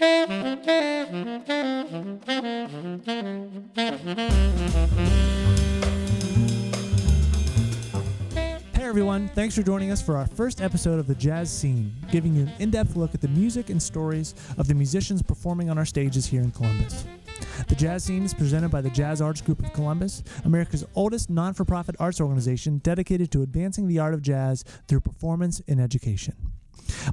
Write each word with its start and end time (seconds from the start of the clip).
Hey 0.00 0.26
everyone, 8.78 9.28
thanks 9.34 9.54
for 9.54 9.62
joining 9.62 9.90
us 9.90 10.00
for 10.00 10.16
our 10.16 10.26
first 10.26 10.62
episode 10.62 10.98
of 10.98 11.06
The 11.06 11.14
Jazz 11.16 11.50
Scene, 11.50 11.92
giving 12.10 12.34
you 12.34 12.44
an 12.44 12.52
in 12.60 12.70
depth 12.70 12.96
look 12.96 13.14
at 13.14 13.20
the 13.20 13.28
music 13.28 13.68
and 13.68 13.82
stories 13.82 14.34
of 14.56 14.68
the 14.68 14.74
musicians 14.74 15.20
performing 15.20 15.68
on 15.68 15.76
our 15.76 15.84
stages 15.84 16.24
here 16.24 16.40
in 16.40 16.50
Columbus. 16.50 17.04
The 17.68 17.74
Jazz 17.74 18.02
Scene 18.02 18.22
is 18.22 18.32
presented 18.32 18.70
by 18.70 18.80
the 18.80 18.88
Jazz 18.88 19.20
Arts 19.20 19.42
Group 19.42 19.62
of 19.62 19.70
Columbus, 19.74 20.22
America's 20.46 20.86
oldest 20.94 21.28
non 21.28 21.52
for 21.52 21.66
profit 21.66 21.94
arts 22.00 22.22
organization 22.22 22.78
dedicated 22.78 23.30
to 23.32 23.42
advancing 23.42 23.86
the 23.86 23.98
art 23.98 24.14
of 24.14 24.22
jazz 24.22 24.64
through 24.88 25.00
performance 25.00 25.60
and 25.68 25.78
education. 25.78 26.49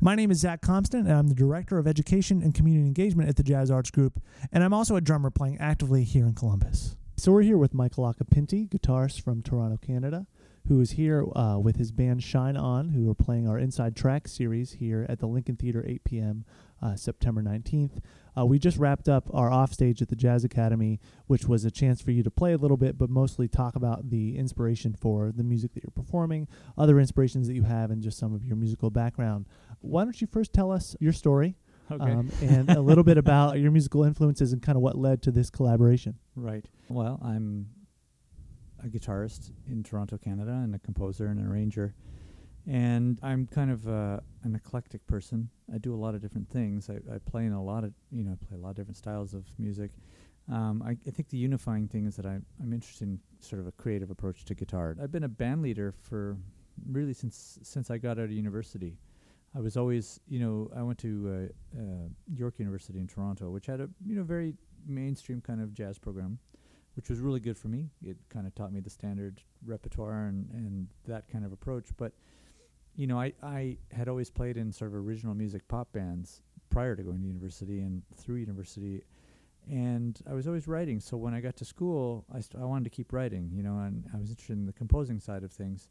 My 0.01 0.15
name 0.15 0.31
is 0.31 0.39
Zach 0.39 0.61
Compston, 0.61 1.01
and 1.01 1.11
I'm 1.11 1.27
the 1.27 1.35
Director 1.35 1.77
of 1.77 1.87
Education 1.87 2.41
and 2.41 2.53
Community 2.53 2.87
Engagement 2.87 3.29
at 3.29 3.35
the 3.35 3.43
Jazz 3.43 3.71
Arts 3.71 3.91
Group, 3.91 4.21
and 4.51 4.63
I'm 4.63 4.73
also 4.73 4.95
a 4.95 5.01
drummer 5.01 5.29
playing 5.29 5.57
actively 5.59 6.03
here 6.03 6.25
in 6.25 6.33
Columbus. 6.33 6.95
So 7.17 7.31
we're 7.31 7.41
here 7.41 7.57
with 7.57 7.73
Michael 7.73 8.03
Occhipinti, 8.03 8.69
guitarist 8.69 9.21
from 9.21 9.41
Toronto, 9.41 9.77
Canada, 9.77 10.27
who 10.67 10.79
is 10.81 10.91
here 10.91 11.25
uh, 11.35 11.57
with 11.57 11.77
his 11.77 11.91
band 11.91 12.23
Shine 12.23 12.57
On, 12.57 12.89
who 12.89 13.09
are 13.09 13.15
playing 13.15 13.47
our 13.47 13.57
Inside 13.57 13.95
Track 13.95 14.27
series 14.27 14.73
here 14.73 15.05
at 15.09 15.19
the 15.19 15.25
Lincoln 15.25 15.55
Theater, 15.55 15.83
8 15.87 16.03
p.m. 16.03 16.45
Uh, 16.81 16.95
September 16.95 17.41
19th. 17.41 18.01
Uh, 18.37 18.45
we 18.45 18.59
just 18.59 18.77
wrapped 18.77 19.09
up 19.09 19.27
our 19.33 19.51
offstage 19.51 19.99
at 20.01 20.09
the 20.09 20.15
Jazz 20.15 20.43
Academy, 20.43 20.99
which 21.25 21.45
was 21.45 21.65
a 21.65 21.71
chance 21.71 22.01
for 22.01 22.11
you 22.11 22.21
to 22.21 22.29
play 22.29 22.53
a 22.53 22.57
little 22.57 22.77
bit, 22.77 22.97
but 22.97 23.09
mostly 23.09 23.47
talk 23.47 23.75
about 23.75 24.11
the 24.11 24.37
inspiration 24.37 24.93
for 24.93 25.31
the 25.31 25.43
music 25.43 25.73
that 25.73 25.83
you're 25.83 25.91
performing, 25.91 26.47
other 26.77 26.99
inspirations 26.99 27.47
that 27.47 27.55
you 27.55 27.63
have, 27.63 27.89
and 27.89 28.03
just 28.03 28.19
some 28.19 28.35
of 28.35 28.45
your 28.45 28.55
musical 28.55 28.91
background. 28.91 29.47
Why 29.81 30.03
don't 30.03 30.19
you 30.19 30.27
first 30.27 30.53
tell 30.53 30.71
us 30.71 30.95
your 30.99 31.13
story? 31.13 31.55
Okay. 31.89 32.11
Um, 32.11 32.29
and 32.41 32.69
a 32.69 32.81
little 32.81 33.03
bit 33.03 33.17
about 33.17 33.59
your 33.59 33.71
musical 33.71 34.03
influences 34.03 34.51
and 34.51 34.61
kind 34.61 34.75
of 34.75 34.81
what 34.81 34.97
led 34.97 35.21
to 35.23 35.31
this 35.31 35.49
collaboration. 35.49 36.15
right. 36.35 36.65
Well, 36.89 37.19
I'm 37.23 37.67
a 38.83 38.87
guitarist 38.87 39.51
in 39.69 39.83
Toronto, 39.83 40.17
Canada, 40.17 40.51
and 40.51 40.75
a 40.75 40.79
composer 40.79 41.27
and 41.27 41.45
arranger. 41.45 41.95
And 42.67 43.17
I'm 43.23 43.47
kind 43.47 43.71
of 43.71 43.87
uh, 43.87 44.19
an 44.43 44.55
eclectic 44.55 45.05
person. 45.07 45.49
I 45.73 45.77
do 45.77 45.95
a 45.95 45.97
lot 45.97 46.15
of 46.15 46.21
different 46.21 46.49
things. 46.49 46.89
I, 46.89 46.95
I 47.13 47.19
play 47.19 47.45
in 47.45 47.53
a 47.53 47.63
lot 47.63 47.85
of, 47.85 47.93
you 48.11 48.23
know, 48.23 48.33
I 48.33 48.45
play 48.45 48.57
a 48.57 48.61
lot 48.61 48.71
of 48.71 48.75
different 48.75 48.97
styles 48.97 49.33
of 49.33 49.45
music. 49.57 49.91
Um, 50.51 50.83
I, 50.85 50.97
I 51.07 51.11
think 51.11 51.29
the 51.29 51.37
unifying 51.37 51.87
thing 51.87 52.05
is 52.05 52.15
that 52.17 52.25
I, 52.25 52.37
I'm 52.61 52.73
interested 52.73 53.07
in 53.07 53.19
sort 53.39 53.61
of 53.61 53.67
a 53.67 53.71
creative 53.71 54.09
approach 54.11 54.43
to 54.45 54.55
guitar. 54.55 54.95
I've 55.01 55.11
been 55.11 55.23
a 55.23 55.29
band 55.29 55.61
leader 55.61 55.93
for 56.03 56.37
really 56.89 57.13
since 57.13 57.59
since 57.63 57.89
I 57.89 57.97
got 57.97 58.11
out 58.17 58.25
of 58.25 58.31
university. 58.31 58.97
I 59.55 59.59
was 59.59 59.77
always, 59.77 60.19
you 60.27 60.39
know, 60.39 60.69
I 60.75 60.83
went 60.83 60.99
to 60.99 61.49
uh, 61.75 61.79
uh, 61.79 62.07
York 62.33 62.59
University 62.59 62.99
in 62.99 63.07
Toronto, 63.07 63.49
which 63.49 63.65
had 63.65 63.79
a, 63.79 63.89
you 64.05 64.15
know, 64.15 64.23
very 64.23 64.53
mainstream 64.85 65.41
kind 65.41 65.61
of 65.61 65.73
jazz 65.73 65.97
program, 65.97 66.39
which 66.95 67.09
was 67.09 67.19
really 67.19 67.39
good 67.39 67.57
for 67.57 67.67
me. 67.67 67.89
It 68.03 68.17
kind 68.29 68.45
of 68.45 68.53
taught 68.55 68.71
me 68.71 68.79
the 68.81 68.89
standard 68.89 69.41
repertoire 69.65 70.27
and, 70.27 70.49
and 70.51 70.87
that 71.07 71.27
kind 71.27 71.45
of 71.45 71.51
approach. 71.51 71.89
But, 71.97 72.13
you 72.95 73.07
know, 73.07 73.19
I, 73.19 73.33
I 73.41 73.77
had 73.91 74.07
always 74.07 74.29
played 74.29 74.57
in 74.57 74.71
sort 74.71 74.91
of 74.91 74.95
original 74.95 75.33
music 75.33 75.67
pop 75.67 75.91
bands 75.91 76.41
prior 76.69 76.95
to 76.95 77.03
going 77.03 77.21
to 77.21 77.27
university 77.27 77.79
and 77.79 78.03
through 78.15 78.35
university. 78.35 79.01
And 79.69 80.19
I 80.29 80.33
was 80.33 80.47
always 80.47 80.67
writing. 80.67 80.99
So 80.99 81.17
when 81.17 81.33
I 81.33 81.41
got 81.41 81.55
to 81.57 81.65
school, 81.65 82.25
I, 82.33 82.41
st- 82.41 82.61
I 82.61 82.65
wanted 82.65 82.85
to 82.85 82.89
keep 82.89 83.11
writing, 83.11 83.51
you 83.53 83.63
know, 83.63 83.79
and 83.79 84.05
I 84.13 84.17
was 84.17 84.29
interested 84.29 84.57
in 84.57 84.65
the 84.65 84.73
composing 84.73 85.19
side 85.19 85.43
of 85.43 85.51
things 85.51 85.89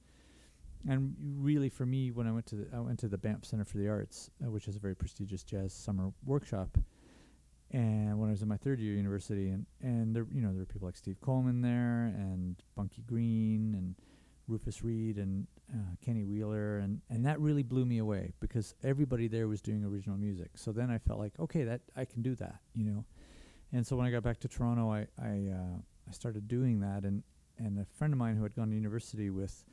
and 0.88 1.14
really 1.38 1.68
for 1.68 1.86
me 1.86 2.10
when 2.10 2.26
I 2.26 2.32
went 2.32 2.46
to 2.46 2.56
the, 2.56 2.76
I 2.76 2.80
went 2.80 2.98
to 3.00 3.08
the 3.08 3.18
Banff 3.18 3.44
Center 3.44 3.64
for 3.64 3.78
the 3.78 3.88
Arts, 3.88 4.30
uh, 4.44 4.50
which 4.50 4.68
is 4.68 4.76
a 4.76 4.78
very 4.78 4.94
prestigious 4.94 5.42
jazz 5.42 5.72
summer 5.72 6.12
workshop. 6.24 6.78
And 7.72 8.18
when 8.18 8.28
I 8.28 8.32
was 8.32 8.42
in 8.42 8.48
my 8.48 8.56
third 8.56 8.78
year 8.78 8.92
of 8.92 8.96
university, 8.96 9.50
and 9.50 9.66
and 9.82 10.14
there 10.14 10.26
you 10.32 10.40
know 10.40 10.50
there 10.50 10.60
were 10.60 10.66
people 10.66 10.86
like 10.86 10.96
Steve 10.96 11.20
Coleman 11.20 11.62
there, 11.62 12.12
and 12.14 12.56
Bunky 12.76 13.02
Green, 13.06 13.74
and 13.74 13.96
Rufus 14.46 14.84
Reid, 14.84 15.18
and 15.18 15.46
uh, 15.74 15.96
Kenny 16.04 16.22
Wheeler, 16.22 16.78
and 16.78 17.00
and 17.10 17.26
that 17.26 17.40
really 17.40 17.64
blew 17.64 17.84
me 17.84 17.98
away 17.98 18.32
because 18.40 18.74
everybody 18.84 19.26
there 19.26 19.48
was 19.48 19.60
doing 19.60 19.84
original 19.84 20.16
music. 20.16 20.50
So 20.54 20.70
then 20.70 20.90
I 20.90 20.98
felt 20.98 21.18
like 21.18 21.32
okay, 21.40 21.64
that 21.64 21.80
I 21.96 22.04
can 22.04 22.22
do 22.22 22.36
that, 22.36 22.60
you 22.74 22.84
know. 22.84 23.04
And 23.72 23.84
so 23.84 23.96
when 23.96 24.06
I 24.06 24.10
got 24.10 24.22
back 24.22 24.38
to 24.40 24.48
Toronto, 24.48 24.92
I 24.92 25.08
I 25.20 25.50
uh, 25.52 25.78
I 26.08 26.12
started 26.12 26.46
doing 26.46 26.80
that, 26.80 27.02
and 27.02 27.24
and 27.58 27.80
a 27.80 27.84
friend 27.84 28.12
of 28.12 28.18
mine 28.18 28.36
who 28.36 28.42
had 28.42 28.54
gone 28.54 28.68
to 28.68 28.74
university 28.74 29.30
with 29.30 29.64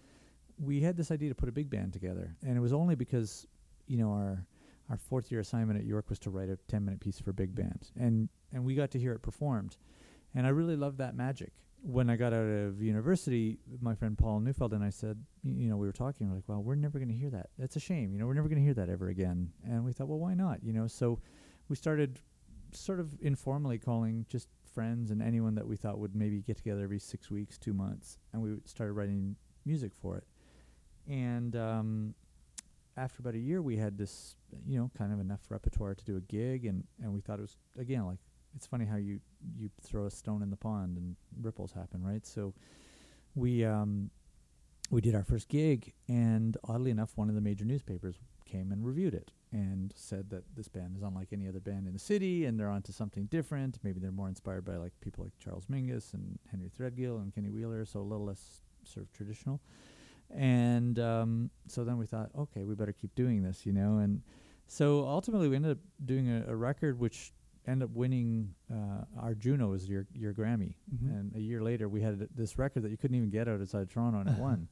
we 0.63 0.81
had 0.81 0.97
this 0.97 1.11
idea 1.11 1.29
to 1.29 1.35
put 1.35 1.49
a 1.49 1.51
big 1.51 1.69
band 1.69 1.93
together, 1.93 2.35
and 2.45 2.57
it 2.57 2.59
was 2.59 2.73
only 2.73 2.95
because, 2.95 3.47
you 3.87 3.97
know, 3.97 4.11
our 4.11 4.45
our 4.89 4.97
fourth 4.97 5.31
year 5.31 5.39
assignment 5.39 5.79
at 5.79 5.85
York 5.85 6.09
was 6.09 6.19
to 6.19 6.29
write 6.29 6.49
a 6.49 6.57
ten 6.67 6.83
minute 6.83 6.99
piece 6.99 7.19
for 7.19 7.33
big 7.33 7.55
band, 7.55 7.91
and 7.97 8.29
and 8.51 8.63
we 8.63 8.75
got 8.75 8.91
to 8.91 8.99
hear 8.99 9.13
it 9.13 9.21
performed, 9.21 9.77
and 10.35 10.45
I 10.45 10.49
really 10.49 10.75
loved 10.75 10.97
that 10.99 11.15
magic. 11.15 11.51
When 11.85 12.09
I 12.09 12.15
got 12.15 12.31
out 12.31 12.45
of 12.45 12.81
university, 12.81 13.59
my 13.81 13.93
friend 13.93 14.17
Paul 14.17 14.39
Neufeld 14.39 14.71
and 14.71 14.81
I 14.81 14.89
said, 14.89 15.21
you 15.43 15.67
know, 15.67 15.75
we 15.75 15.85
were 15.85 15.91
talking, 15.91 16.29
we're 16.29 16.35
like, 16.35 16.47
well, 16.47 16.63
we're 16.63 16.75
never 16.75 16.97
going 16.97 17.09
to 17.09 17.13
hear 17.13 17.29
that. 17.31 17.49
That's 17.59 17.75
a 17.75 17.79
shame, 17.81 18.13
you 18.13 18.19
know, 18.19 18.25
we're 18.25 18.35
never 18.35 18.47
going 18.47 18.59
to 18.59 18.63
hear 18.63 18.73
that 18.75 18.87
ever 18.87 19.09
again. 19.09 19.51
And 19.65 19.83
we 19.83 19.91
thought, 19.91 20.07
well, 20.07 20.19
why 20.19 20.33
not, 20.33 20.63
you 20.63 20.71
know? 20.71 20.87
So 20.87 21.19
we 21.67 21.75
started 21.75 22.21
sort 22.71 23.01
of 23.01 23.13
informally 23.19 23.79
calling 23.79 24.25
just 24.29 24.47
friends 24.73 25.11
and 25.11 25.21
anyone 25.21 25.55
that 25.55 25.67
we 25.67 25.75
thought 25.75 25.99
would 25.99 26.15
maybe 26.15 26.41
get 26.41 26.55
together 26.55 26.83
every 26.83 26.99
six 26.99 27.29
weeks, 27.29 27.57
two 27.57 27.73
months, 27.73 28.17
and 28.31 28.41
we 28.41 28.55
started 28.63 28.93
writing 28.93 29.35
music 29.65 29.91
for 29.93 30.15
it 30.15 30.23
and 31.09 31.55
um, 31.55 32.15
after 32.97 33.21
about 33.21 33.33
a 33.33 33.39
year, 33.39 33.61
we 33.61 33.77
had 33.77 33.97
this, 33.97 34.35
you 34.67 34.77
know, 34.79 34.91
kind 34.97 35.11
of 35.11 35.19
enough 35.19 35.41
repertoire 35.49 35.95
to 35.95 36.05
do 36.05 36.17
a 36.17 36.21
gig, 36.21 36.65
and 36.65 36.83
and 37.01 37.13
we 37.13 37.21
thought 37.21 37.39
it 37.39 37.43
was 37.43 37.57
again 37.77 38.05
like 38.05 38.19
it's 38.55 38.67
funny 38.67 38.85
how 38.85 38.97
you 38.97 39.19
you 39.57 39.69
throw 39.81 40.05
a 40.05 40.11
stone 40.11 40.41
in 40.41 40.49
the 40.49 40.57
pond 40.57 40.97
and 40.97 41.15
ripples 41.41 41.71
happen, 41.71 42.03
right? 42.03 42.25
So 42.25 42.53
we 43.35 43.65
um, 43.65 44.11
we 44.91 45.01
did 45.01 45.15
our 45.15 45.23
first 45.23 45.49
gig, 45.49 45.93
and 46.07 46.57
oddly 46.63 46.91
enough, 46.91 47.11
one 47.15 47.29
of 47.29 47.35
the 47.35 47.41
major 47.41 47.65
newspapers 47.65 48.17
came 48.45 48.71
and 48.71 48.85
reviewed 48.85 49.13
it 49.13 49.31
and 49.51 49.93
said 49.95 50.29
that 50.29 50.43
this 50.55 50.67
band 50.67 50.95
is 50.95 51.03
unlike 51.03 51.29
any 51.31 51.47
other 51.47 51.59
band 51.59 51.87
in 51.87 51.93
the 51.93 51.99
city, 51.99 52.45
and 52.45 52.59
they're 52.59 52.69
onto 52.69 52.91
something 52.91 53.25
different. 53.25 53.79
Maybe 53.83 53.99
they're 53.99 54.11
more 54.11 54.27
inspired 54.27 54.65
by 54.65 54.77
like 54.77 54.93
people 55.01 55.23
like 55.23 55.33
Charles 55.39 55.65
Mingus 55.65 56.13
and 56.13 56.37
Henry 56.51 56.69
Threadgill 56.69 57.21
and 57.21 57.33
Kenny 57.33 57.49
Wheeler, 57.49 57.85
so 57.85 57.99
a 57.99 58.01
little 58.01 58.25
less 58.25 58.61
sort 58.83 59.05
of 59.05 59.13
traditional 59.13 59.61
and 60.35 60.99
um, 60.99 61.49
so 61.67 61.83
then 61.83 61.97
we 61.97 62.05
thought, 62.05 62.29
okay, 62.37 62.63
we 62.63 62.75
better 62.75 62.93
keep 62.93 63.13
doing 63.15 63.43
this, 63.43 63.65
you 63.65 63.73
know. 63.73 63.97
And 63.99 64.21
so 64.67 65.05
ultimately, 65.07 65.47
we 65.49 65.55
ended 65.55 65.71
up 65.71 65.77
doing 66.05 66.29
a, 66.29 66.45
a 66.51 66.55
record 66.55 66.99
which 66.99 67.33
ended 67.67 67.89
up 67.89 67.95
winning 67.95 68.53
uh, 68.71 69.05
our 69.21 69.33
Juno 69.35 69.69
was 69.69 69.87
your 69.87 70.05
your 70.13 70.33
Grammy, 70.33 70.75
Mhm. 70.93 71.09
and 71.09 71.35
a 71.35 71.39
year 71.39 71.61
later 71.61 71.87
we 71.87 72.01
had 72.01 72.27
this 72.35 72.57
record 72.57 72.83
that 72.83 72.89
you 72.91 72.97
couldn't 72.97 73.15
even 73.15 73.29
get 73.29 73.47
outside 73.47 73.81
of 73.83 73.89
Toronto, 73.89 74.19
and 74.19 74.29
it 74.29 74.37
won. 74.39 74.67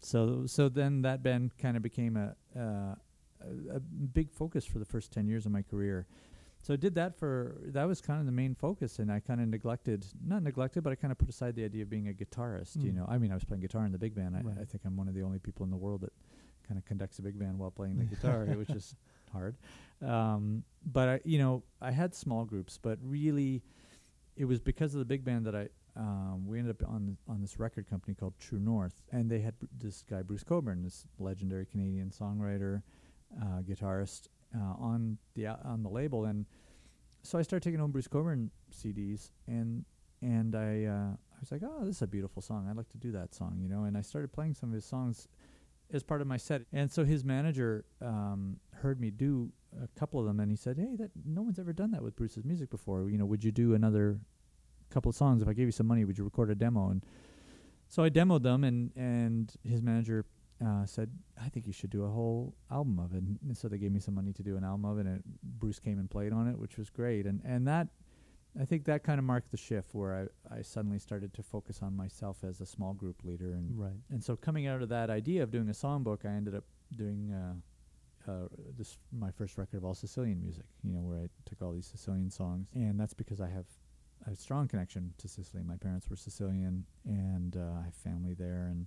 So 0.00 0.46
so 0.46 0.68
then 0.68 1.02
that 1.02 1.22
band 1.22 1.56
kind 1.58 1.76
of 1.76 1.82
became 1.82 2.16
a, 2.16 2.34
uh, 2.58 2.94
a 3.40 3.76
a 3.76 3.80
big 3.80 4.30
focus 4.30 4.64
for 4.64 4.78
the 4.78 4.84
first 4.84 5.12
ten 5.12 5.26
years 5.28 5.46
of 5.46 5.52
my 5.52 5.62
career. 5.62 6.06
So 6.64 6.72
I 6.72 6.76
did 6.78 6.94
that 6.94 7.14
for 7.18 7.60
that 7.66 7.84
was 7.84 8.00
kind 8.00 8.20
of 8.20 8.24
the 8.26 8.32
main 8.32 8.54
focus, 8.54 8.98
and 8.98 9.12
I 9.12 9.20
kind 9.20 9.38
of 9.38 9.48
neglected 9.48 10.06
not 10.26 10.42
neglected, 10.42 10.82
but 10.82 10.92
I 10.92 10.96
kind 10.96 11.12
of 11.12 11.18
put 11.18 11.28
aside 11.28 11.54
the 11.56 11.64
idea 11.64 11.82
of 11.82 11.90
being 11.90 12.08
a 12.08 12.12
guitarist. 12.14 12.82
You 12.82 12.90
Mm. 12.90 12.94
know, 12.96 13.06
I 13.06 13.18
mean, 13.18 13.30
I 13.30 13.34
was 13.34 13.44
playing 13.44 13.60
guitar 13.60 13.84
in 13.84 13.92
the 13.92 13.98
big 13.98 14.14
band. 14.14 14.34
I, 14.34 14.40
Right. 14.40 14.56
I 14.58 14.64
think 14.64 14.82
I'm 14.86 14.96
one 14.96 15.06
of 15.06 15.14
the 15.14 15.20
only 15.20 15.38
people 15.38 15.64
in 15.64 15.70
the 15.70 15.76
world 15.76 16.00
that 16.00 16.12
kind 16.66 16.78
of 16.78 16.86
conducts 16.86 17.18
a 17.18 17.22
big 17.22 17.38
band 17.38 17.58
while 17.58 17.70
playing 17.70 17.98
the 17.98 18.04
guitar, 18.16 18.46
which 18.46 18.70
is 18.70 18.96
hard. 19.30 19.56
Um, 20.00 20.64
but 20.90 21.06
I, 21.10 21.20
you 21.26 21.36
know, 21.36 21.64
I 21.82 21.90
had 21.90 22.14
small 22.14 22.46
groups, 22.46 22.78
but 22.80 22.98
really, 23.02 23.62
it 24.34 24.46
was 24.46 24.58
because 24.60 24.94
of 24.94 25.00
the 25.00 25.04
big 25.04 25.22
band 25.22 25.44
that 25.44 25.54
I 25.54 25.68
um, 25.96 26.46
we 26.46 26.58
ended 26.58 26.74
up 26.82 26.88
on 26.88 27.18
on 27.28 27.40
this 27.42 27.60
record 27.60 27.86
company 27.90 28.14
called 28.14 28.32
True 28.38 28.58
North, 28.58 29.02
and 29.12 29.30
they 29.30 29.40
had 29.40 29.58
Br- 29.58 29.66
this 29.78 30.02
guy 30.02 30.22
Bruce 30.22 30.42
Cockburn, 30.42 30.82
this 30.82 31.06
legendary 31.18 31.66
Canadian 31.66 32.08
songwriter, 32.10 32.82
uh, 33.40 33.60
guitarist, 33.60 34.28
uh, 34.54 34.74
on 34.78 35.18
the 35.34 35.46
ou- 35.46 35.58
on 35.64 35.82
the 35.82 35.88
label, 35.88 36.24
and 36.24 36.46
so 37.22 37.38
I 37.38 37.42
started 37.42 37.64
taking 37.64 37.80
home 37.80 37.90
Bruce 37.90 38.08
Cockburn 38.08 38.50
CDs, 38.72 39.30
and 39.46 39.84
and 40.22 40.54
I 40.54 40.84
uh, 40.84 41.12
I 41.14 41.40
was 41.40 41.50
like, 41.52 41.62
oh, 41.64 41.84
this 41.84 41.96
is 41.96 42.02
a 42.02 42.06
beautiful 42.06 42.42
song. 42.42 42.66
I'd 42.70 42.76
like 42.76 42.88
to 42.90 42.98
do 42.98 43.12
that 43.12 43.34
song, 43.34 43.58
you 43.60 43.68
know. 43.68 43.84
And 43.84 43.96
I 43.96 44.02
started 44.02 44.32
playing 44.32 44.54
some 44.54 44.70
of 44.70 44.74
his 44.74 44.84
songs 44.84 45.28
as 45.92 46.02
part 46.02 46.20
of 46.20 46.26
my 46.26 46.36
set, 46.36 46.62
and 46.72 46.90
so 46.90 47.04
his 47.04 47.24
manager 47.24 47.84
um, 48.00 48.58
heard 48.72 49.00
me 49.00 49.10
do 49.10 49.50
a 49.82 49.88
couple 49.98 50.20
of 50.20 50.26
them, 50.26 50.40
and 50.40 50.50
he 50.50 50.56
said, 50.56 50.76
hey, 50.78 50.96
that 50.96 51.10
no 51.24 51.42
one's 51.42 51.58
ever 51.58 51.72
done 51.72 51.90
that 51.90 52.02
with 52.02 52.16
Bruce's 52.16 52.44
music 52.44 52.70
before. 52.70 53.10
You 53.10 53.18
know, 53.18 53.26
would 53.26 53.44
you 53.44 53.52
do 53.52 53.74
another 53.74 54.18
couple 54.90 55.10
of 55.10 55.16
songs 55.16 55.42
if 55.42 55.48
I 55.48 55.52
gave 55.52 55.66
you 55.66 55.72
some 55.72 55.86
money? 55.86 56.04
Would 56.04 56.16
you 56.16 56.24
record 56.24 56.50
a 56.50 56.54
demo? 56.54 56.90
And 56.90 57.04
so 57.88 58.02
I 58.02 58.10
demoed 58.10 58.42
them, 58.42 58.64
and 58.64 58.90
and 58.96 59.52
his 59.62 59.82
manager 59.82 60.24
uh, 60.64 60.86
said, 60.86 61.10
I 61.40 61.48
think 61.48 61.66
you 61.66 61.72
should 61.72 61.90
do 61.90 62.04
a 62.04 62.08
whole 62.10 62.54
album 62.70 62.98
of 62.98 63.14
it. 63.14 63.22
And, 63.22 63.56
so 63.56 63.68
they 63.68 63.78
gave 63.78 63.92
me 63.92 64.00
some 64.00 64.14
money 64.14 64.32
to 64.32 64.42
do 64.42 64.56
an 64.56 64.64
album 64.64 64.84
of 64.84 64.98
it, 64.98 65.06
and 65.06 65.22
Bruce 65.42 65.78
came 65.78 65.98
and 65.98 66.10
played 66.10 66.32
on 66.32 66.48
it, 66.48 66.58
which 66.58 66.76
was 66.78 66.90
great. 66.90 67.26
And 67.26 67.40
and 67.44 67.66
that, 67.66 67.88
I 68.60 68.64
think 68.64 68.84
that 68.84 69.02
kind 69.02 69.18
of 69.18 69.24
marked 69.24 69.50
the 69.50 69.56
shift 69.56 69.94
where 69.94 70.28
I, 70.50 70.58
I 70.58 70.62
suddenly 70.62 70.98
started 70.98 71.34
to 71.34 71.42
focus 71.42 71.80
on 71.82 71.96
myself 71.96 72.44
as 72.44 72.60
a 72.60 72.66
small 72.66 72.94
group 72.94 73.24
leader. 73.24 73.52
And 73.52 73.78
Right. 73.78 74.00
and 74.10 74.22
so 74.22 74.36
coming 74.36 74.66
out 74.66 74.80
of 74.82 74.88
that 74.90 75.10
idea 75.10 75.42
of 75.42 75.50
doing 75.50 75.68
a 75.68 75.72
songbook, 75.72 76.24
I 76.24 76.30
ended 76.34 76.54
up 76.54 76.64
doing 76.94 77.32
uh, 77.32 78.30
uh, 78.30 78.48
this 78.78 78.96
my 79.12 79.30
first 79.30 79.58
record 79.58 79.78
of 79.78 79.84
all 79.84 79.94
Sicilian 79.94 80.40
music. 80.40 80.64
You 80.82 80.92
know, 80.92 81.00
where 81.00 81.18
I 81.18 81.28
took 81.46 81.62
all 81.62 81.72
these 81.72 81.86
Sicilian 81.86 82.30
songs, 82.30 82.68
and 82.74 82.98
that's 82.98 83.14
because 83.14 83.40
I 83.40 83.48
have 83.48 83.66
a 84.26 84.34
strong 84.36 84.68
connection 84.68 85.12
to 85.18 85.28
Sicily. 85.28 85.62
My 85.62 85.76
parents 85.76 86.08
were 86.08 86.16
Sicilian, 86.16 86.86
and 87.04 87.56
uh, 87.56 87.80
I 87.80 87.82
have 87.84 87.94
family 87.94 88.34
there, 88.34 88.68
and 88.70 88.86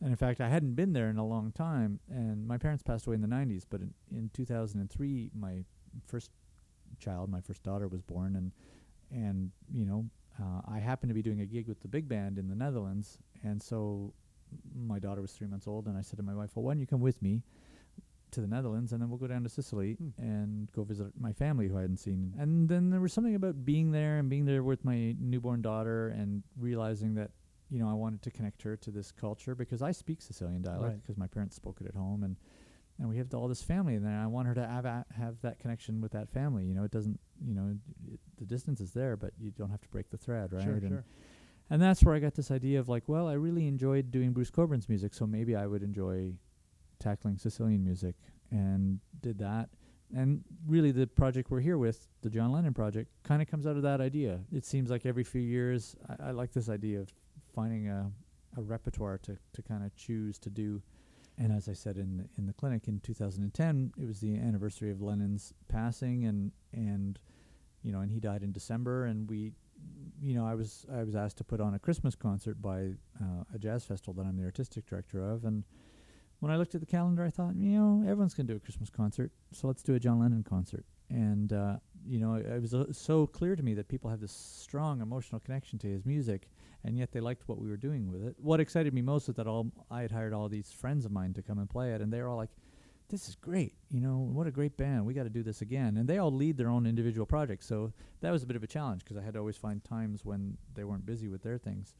and 0.00 0.10
in 0.10 0.16
fact, 0.16 0.40
I 0.40 0.48
hadn't 0.48 0.74
been 0.74 0.92
there 0.92 1.08
in 1.08 1.18
a 1.18 1.26
long 1.26 1.52
time. 1.52 2.00
And 2.10 2.46
my 2.46 2.58
parents 2.58 2.82
passed 2.82 3.06
away 3.06 3.14
in 3.14 3.22
the 3.22 3.28
'90s, 3.28 3.64
but 3.68 3.80
in, 3.80 3.94
in 4.10 4.30
2003, 4.34 5.30
my 5.38 5.64
first 6.06 6.30
child, 6.98 7.30
my 7.30 7.40
first 7.40 7.62
daughter, 7.62 7.88
was 7.88 8.02
born, 8.02 8.36
and 8.36 8.52
and 9.10 9.50
you 9.72 9.84
know, 9.84 10.06
uh, 10.40 10.60
I 10.66 10.78
happened 10.78 11.10
to 11.10 11.14
be 11.14 11.22
doing 11.22 11.40
a 11.40 11.46
gig 11.46 11.68
with 11.68 11.80
the 11.80 11.88
big 11.88 12.08
band 12.08 12.38
in 12.38 12.48
the 12.48 12.56
Netherlands, 12.56 13.18
and 13.42 13.62
so 13.62 14.12
my 14.74 14.98
daughter 14.98 15.20
was 15.20 15.32
three 15.32 15.46
months 15.46 15.66
old, 15.66 15.86
and 15.86 15.96
I 15.96 16.02
said 16.02 16.16
to 16.18 16.22
my 16.22 16.34
wife, 16.34 16.50
"Well, 16.54 16.64
why 16.64 16.72
don't 16.72 16.80
you 16.80 16.86
come 16.86 17.00
with 17.00 17.22
me?" 17.22 17.42
to 18.30 18.40
the 18.40 18.48
Netherlands, 18.48 18.92
and 18.92 19.00
then 19.00 19.08
we'll 19.08 19.18
go 19.18 19.28
down 19.28 19.44
to 19.44 19.48
Sicily 19.48 19.94
Hmm. 19.94 20.08
and 20.18 20.72
go 20.72 20.82
visit 20.82 21.12
my 21.18 21.32
family 21.32 21.68
who 21.68 21.78
I 21.78 21.82
hadn't 21.82 21.98
seen. 21.98 22.34
And 22.36 22.68
then 22.68 22.90
there 22.90 23.00
was 23.00 23.12
something 23.12 23.36
about 23.36 23.64
being 23.64 23.92
there 23.92 24.18
and 24.18 24.28
being 24.28 24.44
there 24.44 24.64
with 24.64 24.84
my 24.84 25.14
newborn 25.20 25.62
daughter 25.62 26.08
and 26.08 26.42
realizing 26.58 27.14
that 27.14 27.30
you 27.74 27.80
know 27.80 27.88
I 27.90 27.94
wanted 27.94 28.22
to 28.22 28.30
connect 28.30 28.62
her 28.62 28.76
to 28.76 28.90
this 28.90 29.10
culture 29.10 29.54
because 29.56 29.82
I 29.82 29.90
speak 29.92 30.22
Sicilian 30.22 30.62
dialect 30.62 30.82
Right. 30.84 31.02
because 31.02 31.16
my 31.18 31.26
parents 31.26 31.56
spoke 31.56 31.78
it 31.80 31.86
at 31.88 31.94
home 31.94 32.22
and 32.22 32.36
and 33.00 33.08
we 33.08 33.16
have 33.18 33.34
all 33.34 33.48
this 33.48 33.62
family 33.62 33.96
and 33.96 34.04
then 34.06 34.12
I 34.12 34.28
want 34.28 34.46
her 34.46 34.54
to 34.54 34.64
have 34.64 34.84
a, 34.84 35.04
have 35.16 35.40
that 35.42 35.58
connection 35.58 36.00
with 36.00 36.12
that 36.12 36.28
family. 36.30 36.64
You 36.64 36.74
know, 36.74 36.84
it 36.84 36.92
doesn't 36.92 37.18
you 37.44 37.54
know 37.54 37.74
it, 38.12 38.20
the 38.38 38.44
distance 38.44 38.80
is 38.80 38.92
there, 38.92 39.16
but 39.16 39.32
you 39.40 39.50
don't 39.50 39.70
have 39.70 39.80
to 39.80 39.88
break 39.88 40.10
the 40.10 40.16
thread, 40.16 40.52
right? 40.52 40.62
Sure, 40.62 40.74
and 40.74 40.88
sure. 40.88 41.04
and 41.70 41.82
that's 41.82 42.04
where 42.04 42.14
I 42.14 42.20
got 42.20 42.34
this 42.34 42.52
idea 42.52 42.78
of 42.78 42.88
like, 42.88 43.02
well, 43.08 43.26
I 43.26 43.32
really 43.34 43.66
enjoyed 43.66 44.12
doing 44.12 44.32
Bruce 44.32 44.50
Cockburn's 44.50 44.88
music, 44.88 45.12
so 45.12 45.26
maybe 45.26 45.56
I 45.56 45.66
would 45.66 45.82
enjoy 45.82 46.34
tackling 47.00 47.36
Sicilian 47.38 47.82
music, 47.84 48.14
and 48.52 49.00
did 49.20 49.38
that. 49.38 49.68
And 50.16 50.44
really, 50.68 50.92
the 50.92 51.08
project 51.08 51.50
we're 51.50 51.58
here 51.60 51.78
with, 51.78 52.06
the 52.22 52.30
John 52.30 52.52
Lennon 52.52 52.74
project, 52.74 53.10
kind 53.24 53.42
of 53.42 53.48
comes 53.48 53.66
out 53.66 53.74
of 53.76 53.82
that 53.82 54.00
idea. 54.00 54.38
It 54.52 54.64
seems 54.64 54.88
like 54.88 55.04
every 55.04 55.24
few 55.24 55.40
years, 55.40 55.96
I, 56.08 56.28
I 56.28 56.30
like 56.30 56.52
this 56.52 56.68
idea 56.68 57.00
of 57.00 57.12
finding 57.54 57.88
a, 57.88 58.10
a 58.56 58.62
repertoire 58.62 59.18
to, 59.18 59.36
to 59.52 59.62
kind 59.62 59.84
of 59.84 59.94
choose 59.96 60.38
to 60.40 60.50
do. 60.50 60.82
And 61.36 61.52
as 61.52 61.68
I 61.68 61.72
said 61.72 61.96
in 61.96 62.18
the, 62.18 62.24
in 62.38 62.46
the 62.46 62.52
clinic 62.52 62.86
in 62.86 63.00
2010, 63.00 63.92
it 64.00 64.06
was 64.06 64.20
the 64.20 64.36
anniversary 64.36 64.90
of 64.90 65.02
Lennon's 65.02 65.52
passing, 65.68 66.24
and 66.26 66.52
and 66.72 67.18
you 67.82 67.90
know, 67.90 68.00
and 68.00 68.10
he 68.10 68.20
died 68.20 68.42
in 68.42 68.52
December, 68.52 69.06
and 69.06 69.28
we 69.28 69.52
you 70.20 70.34
know, 70.34 70.46
I 70.46 70.54
was 70.54 70.86
I 70.92 71.02
was 71.02 71.14
asked 71.14 71.38
to 71.38 71.44
put 71.44 71.60
on 71.60 71.74
a 71.74 71.78
Christmas 71.78 72.14
concert 72.14 72.62
by 72.62 72.92
uh, 73.20 73.44
a 73.52 73.58
jazz 73.58 73.84
festival 73.84 74.14
that 74.14 74.28
I'm 74.28 74.36
the 74.36 74.44
artistic 74.44 74.86
director 74.86 75.22
of, 75.22 75.44
and 75.44 75.64
when 76.40 76.52
I 76.52 76.56
looked 76.56 76.74
at 76.74 76.80
the 76.80 76.86
calendar, 76.86 77.24
I 77.24 77.30
thought, 77.30 77.54
you 77.56 77.78
know, 77.78 78.02
everyone's 78.02 78.34
going 78.34 78.46
to 78.46 78.52
do 78.52 78.56
a 78.56 78.60
Christmas 78.60 78.90
concert, 78.90 79.32
so 79.52 79.66
let's 79.66 79.82
do 79.82 79.94
a 79.94 79.98
John 79.98 80.20
Lennon 80.20 80.42
concert. 80.42 80.84
And 81.10 81.52
uh, 81.52 81.76
you 82.06 82.18
know, 82.18 82.34
it, 82.34 82.46
it 82.46 82.62
was 82.62 82.74
uh, 82.74 82.92
so 82.92 83.26
clear 83.26 83.56
to 83.56 83.62
me 83.62 83.74
that 83.74 83.88
people 83.88 84.10
have 84.10 84.20
this 84.20 84.32
strong 84.32 85.00
emotional 85.00 85.40
connection 85.40 85.78
to 85.80 85.86
his 85.86 86.04
music, 86.04 86.48
and 86.84 86.98
yet 86.98 87.12
they 87.12 87.20
liked 87.20 87.48
what 87.48 87.58
we 87.58 87.68
were 87.68 87.76
doing 87.76 88.10
with 88.10 88.22
it. 88.24 88.36
What 88.38 88.60
excited 88.60 88.92
me 88.92 89.02
most 89.02 89.26
was 89.26 89.36
that 89.36 89.46
all 89.46 89.72
I 89.90 90.02
had 90.02 90.10
hired 90.10 90.32
all 90.32 90.48
these 90.48 90.70
friends 90.72 91.04
of 91.04 91.12
mine 91.12 91.32
to 91.34 91.42
come 91.42 91.58
and 91.58 91.68
play 91.68 91.92
it, 91.92 92.00
and 92.00 92.12
they 92.12 92.20
were 92.20 92.28
all 92.28 92.36
like, 92.36 92.50
"This 93.08 93.28
is 93.28 93.34
great! 93.34 93.74
You 93.90 94.00
know, 94.00 94.18
what 94.18 94.46
a 94.46 94.50
great 94.50 94.76
band! 94.76 95.04
We 95.04 95.14
got 95.14 95.24
to 95.24 95.30
do 95.30 95.42
this 95.42 95.62
again." 95.62 95.96
And 95.96 96.08
they 96.08 96.18
all 96.18 96.32
lead 96.32 96.56
their 96.56 96.68
own 96.68 96.86
individual 96.86 97.26
projects, 97.26 97.66
so 97.66 97.92
that 98.20 98.30
was 98.30 98.42
a 98.42 98.46
bit 98.46 98.56
of 98.56 98.62
a 98.62 98.66
challenge 98.68 99.04
because 99.04 99.16
I 99.16 99.22
had 99.22 99.34
to 99.34 99.40
always 99.40 99.56
find 99.56 99.82
times 99.82 100.24
when 100.24 100.56
they 100.74 100.84
weren't 100.84 101.06
busy 101.06 101.28
with 101.28 101.42
their 101.42 101.58
things. 101.58 101.94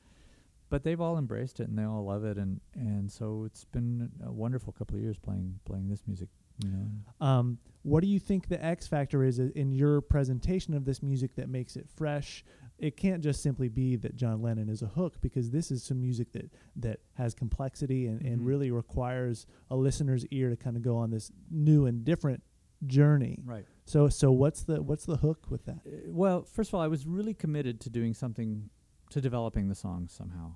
But 0.71 0.83
they've 0.83 1.01
all 1.01 1.19
embraced 1.19 1.61
it 1.61 1.69
and 1.69 1.79
they 1.79 1.85
all 1.85 2.05
love 2.05 2.25
it, 2.25 2.37
and 2.37 2.61
and 2.75 3.11
so 3.11 3.45
it's 3.45 3.65
been 3.65 4.11
a 4.25 4.33
wonderful 4.33 4.73
couple 4.73 4.97
of 4.97 5.03
years 5.03 5.19
playing 5.19 5.61
playing 5.65 5.89
this 5.89 6.03
music. 6.07 6.29
You 6.65 6.71
know, 6.71 6.87
Um, 7.27 7.59
what 7.83 8.01
do 8.01 8.07
you 8.07 8.21
think 8.21 8.47
the 8.49 8.65
X 8.65 8.87
factor 8.87 9.25
is 9.25 9.41
in 9.41 9.73
your 9.73 10.01
presentation 10.01 10.73
of 10.73 10.85
this 10.85 11.03
music 11.03 11.35
that 11.35 11.49
makes 11.49 11.77
it 11.77 11.89
fresh? 11.89 12.45
It 12.79 12.97
can't 12.97 13.23
just 13.23 13.41
simply 13.43 13.69
be 13.69 13.97
that 13.97 14.17
John 14.17 14.43
Lennon 14.43 14.69
is 14.69 14.83
a 14.83 14.87
hook 14.87 15.21
because 15.21 15.51
this 15.51 15.71
is 15.71 15.83
some 15.85 16.01
music 16.01 16.33
that 16.33 16.51
that 16.77 17.01
has 17.15 17.35
complexity 17.35 18.07
and, 18.07 18.21
and 18.23 18.41
Mhm. 18.41 18.47
really 18.47 18.71
requires 18.71 19.47
a 19.71 19.77
listener's 19.77 20.27
ear 20.27 20.51
to 20.51 20.57
kind 20.57 20.77
of 20.77 20.83
go 20.83 20.97
on 20.97 21.11
this 21.11 21.31
new 21.51 21.87
and 21.87 22.05
different 22.05 22.43
journey. 22.87 23.39
right. 23.47 23.65
So 23.87 24.09
so 24.09 24.33
what's 24.33 24.63
the 24.65 24.83
what's 24.83 25.07
the 25.07 25.17
hook 25.19 25.47
with 25.51 25.65
that? 25.67 25.81
Uh, 25.87 25.91
well, 26.11 26.43
first 26.43 26.71
of 26.71 26.75
all, 26.75 26.81
I 26.81 26.89
was 26.89 27.07
really 27.07 27.33
committed 27.35 27.81
to 27.83 27.91
doing 27.91 28.13
something 28.15 28.71
to 29.11 29.21
developing 29.21 29.69
the 29.69 29.75
song 29.75 30.09
somehow. 30.09 30.55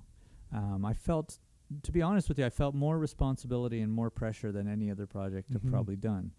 Um, 0.53 0.85
I 0.85 0.95
felt, 0.95 1.39
to 1.83 1.93
be 1.93 2.03
honest 2.03 2.29
with 2.29 2.39
you, 2.39 2.47
I 2.47 2.51
felt 2.51 2.75
more 2.75 2.99
responsibility 2.99 3.81
and 3.81 3.93
more 3.93 4.11
pressure 4.11 4.51
than 4.51 4.67
any 4.67 4.91
other 4.91 5.07
project 5.07 5.51
Mhm. 5.53 5.57
I've 5.57 5.67
probably 5.71 5.97
done. 5.97 6.33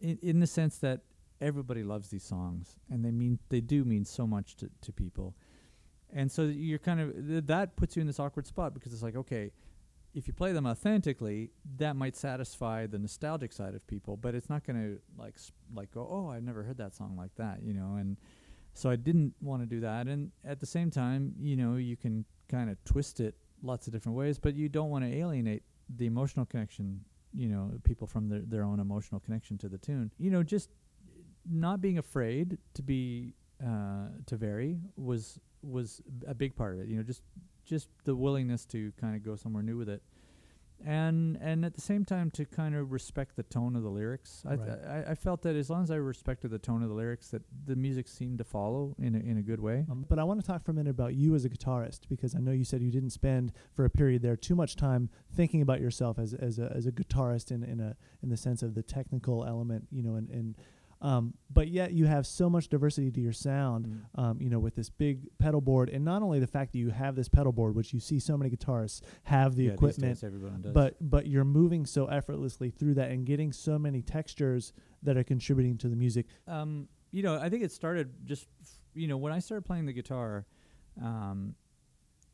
In, 0.00 0.18
in 0.18 0.38
the 0.40 0.46
sense 0.46 0.78
that 0.78 1.02
everybody 1.40 1.82
loves 1.82 2.08
these 2.08 2.24
songs, 2.24 2.76
and 2.90 3.04
they 3.04 3.10
mean 3.10 3.38
they 3.48 3.60
do 3.60 3.84
mean 3.84 4.04
so 4.04 4.26
much 4.26 4.56
to, 4.56 4.70
to 4.82 4.92
people. 4.92 5.34
And 6.12 6.30
so 6.30 6.42
you're 6.42 6.78
kind 6.78 7.00
of 7.00 7.12
th- 7.14 7.44
that 7.46 7.76
puts 7.76 7.96
you 7.96 8.00
in 8.00 8.06
this 8.06 8.18
awkward 8.18 8.46
spot 8.46 8.74
because 8.74 8.92
it's 8.92 9.02
like, 9.02 9.16
okay, 9.16 9.52
if 10.14 10.26
you 10.26 10.32
play 10.32 10.52
them 10.52 10.66
authentically, 10.66 11.50
that 11.76 11.96
might 11.96 12.16
satisfy 12.16 12.86
the 12.86 12.98
nostalgic 12.98 13.52
side 13.52 13.74
of 13.74 13.86
people, 13.86 14.16
but 14.16 14.34
it's 14.34 14.48
not 14.48 14.64
going 14.64 14.76
to 14.76 15.00
like 15.22 15.34
s- 15.36 15.52
like 15.74 15.92
go, 15.92 16.08
oh, 16.10 16.28
I've 16.28 16.42
never 16.42 16.62
heard 16.62 16.78
that 16.78 16.94
song 16.94 17.14
like 17.16 17.34
that, 17.36 17.62
you 17.62 17.74
know. 17.74 17.96
And 17.96 18.16
so 18.74 18.90
I 18.90 18.96
didn't 18.96 19.34
want 19.40 19.62
to 19.62 19.66
do 19.66 19.80
that. 19.80 20.06
And 20.06 20.30
at 20.44 20.60
the 20.60 20.66
same 20.66 20.90
time, 20.90 21.34
you 21.38 21.56
know, 21.56 21.76
you 21.76 21.96
can 21.96 22.24
kind 22.48 22.70
of 22.70 22.82
twist 22.84 23.20
it 23.20 23.34
lots 23.62 23.86
of 23.86 23.92
different 23.92 24.16
ways, 24.16 24.38
but 24.38 24.54
you 24.54 24.68
don't 24.68 24.90
want 24.90 25.04
to 25.04 25.14
alienate 25.14 25.62
the 25.96 26.06
emotional 26.06 26.46
connection, 26.46 27.00
you 27.34 27.48
know, 27.48 27.72
people 27.84 28.06
from 28.06 28.28
their 28.28 28.40
their 28.40 28.64
own 28.64 28.80
emotional 28.80 29.20
connection 29.20 29.58
to 29.58 29.68
the 29.68 29.78
tune. 29.78 30.10
You 30.18 30.30
know, 30.30 30.42
just 30.42 30.70
not 31.50 31.80
being 31.80 31.98
afraid 31.98 32.58
to 32.74 32.82
be 32.82 33.34
uh, 33.64 34.08
to 34.26 34.36
vary 34.36 34.78
was 34.96 35.38
was 35.62 36.00
a 36.26 36.34
big 36.34 36.54
part 36.56 36.74
of 36.74 36.80
it. 36.80 36.88
You 36.88 36.96
know, 36.96 37.02
just 37.02 37.22
just 37.64 37.88
the 38.04 38.14
willingness 38.14 38.64
to 38.66 38.92
kind 39.00 39.14
of 39.16 39.22
go 39.22 39.36
somewhere 39.36 39.62
new 39.62 39.76
with 39.76 39.88
it, 39.88 40.02
and 40.84 41.36
and 41.40 41.64
at 41.64 41.74
the 41.74 41.80
same 41.80 42.04
time 42.04 42.30
to 42.30 42.44
kind 42.44 42.74
of 42.76 42.92
respect 42.92 43.34
the 43.36 43.42
tone 43.42 43.74
of 43.74 43.82
the 43.82 43.88
lyrics. 43.90 44.44
I, 44.46 44.56
th- 44.56 44.68
Right. 44.68 45.04
I 45.06 45.10
I 45.10 45.14
felt 45.16 45.42
that 45.42 45.56
as 45.56 45.68
long 45.68 45.82
as 45.82 45.90
I 45.90 45.96
respected 45.96 46.50
the 46.52 46.58
tone 46.58 46.82
of 46.82 46.88
the 46.88 46.94
lyrics, 46.94 47.28
that 47.30 47.42
the 47.66 47.74
music 47.74 48.06
seemed 48.06 48.38
to 48.38 48.44
follow 48.44 48.94
in 48.98 49.14
a, 49.16 49.18
in 49.18 49.36
a 49.38 49.42
good 49.42 49.60
way. 49.60 49.84
Um, 49.90 50.06
but 50.08 50.18
I 50.20 50.24
want 50.24 50.40
to 50.40 50.46
talk 50.46 50.64
for 50.64 50.70
a 50.70 50.74
minute 50.74 50.90
about 50.90 51.14
you 51.14 51.34
as 51.34 51.44
a 51.44 51.48
guitarist 51.48 52.02
because 52.08 52.34
I 52.36 52.38
know 52.38 52.52
you 52.52 52.64
said 52.64 52.80
you 52.82 52.92
didn't 52.92 53.10
spend 53.10 53.52
for 53.74 53.84
a 53.84 53.90
period 53.90 54.22
there 54.22 54.36
too 54.36 54.54
much 54.54 54.76
time 54.76 55.10
thinking 55.34 55.60
about 55.62 55.80
yourself 55.80 56.18
as 56.18 56.32
as 56.34 56.58
a 56.60 56.72
as 56.74 56.86
a 56.86 56.92
guitarist 56.92 57.50
in 57.50 57.64
in 57.64 57.80
a 57.80 57.96
in 58.22 58.28
the 58.28 58.36
sense 58.36 58.62
of 58.62 58.74
the 58.74 58.82
technical 58.84 59.44
element, 59.44 59.88
you 59.90 60.02
know, 60.02 60.14
and 60.14 60.30
and 60.30 60.56
um, 61.00 61.34
but 61.50 61.68
yet 61.68 61.92
you 61.92 62.06
have 62.06 62.26
so 62.26 62.50
much 62.50 62.68
diversity 62.68 63.10
to 63.12 63.20
your 63.20 63.32
sound, 63.32 63.86
Mm. 63.86 64.00
um, 64.20 64.40
you 64.40 64.50
know, 64.50 64.58
with 64.58 64.74
this 64.74 64.90
big 64.90 65.28
pedal 65.38 65.60
board, 65.60 65.88
and 65.88 66.04
not 66.04 66.22
only 66.22 66.40
the 66.40 66.46
fact 66.46 66.72
that 66.72 66.78
you 66.78 66.90
have 66.90 67.14
this 67.14 67.28
pedal 67.28 67.52
board, 67.52 67.74
which 67.76 67.92
you 67.94 68.00
see 68.00 68.18
so 68.18 68.36
many 68.36 68.50
guitarists 68.50 69.00
have 69.24 69.54
the 69.54 69.64
Yeah, 69.64 69.72
equipment, 69.72 70.14
days 70.14 70.24
everyone 70.24 70.62
does. 70.62 70.72
but 70.72 70.96
but 71.00 71.26
you're 71.26 71.44
moving 71.44 71.86
so 71.86 72.06
effortlessly 72.06 72.70
through 72.70 72.94
that 72.94 73.10
and 73.10 73.24
getting 73.26 73.52
so 73.52 73.78
many 73.78 74.02
textures 74.02 74.72
that 75.02 75.16
are 75.16 75.24
contributing 75.24 75.78
to 75.78 75.88
the 75.88 75.96
music. 75.96 76.26
um, 76.46 76.88
you 77.10 77.22
know, 77.22 77.38
I 77.38 77.48
think 77.48 77.62
it 77.62 77.72
started 77.72 78.12
just, 78.26 78.48
f- 78.60 78.78
you 78.94 79.06
know, 79.08 79.16
when 79.16 79.32
I 79.32 79.38
started 79.38 79.64
playing 79.64 79.86
the 79.86 79.94
guitar, 79.94 80.44
um, 81.02 81.54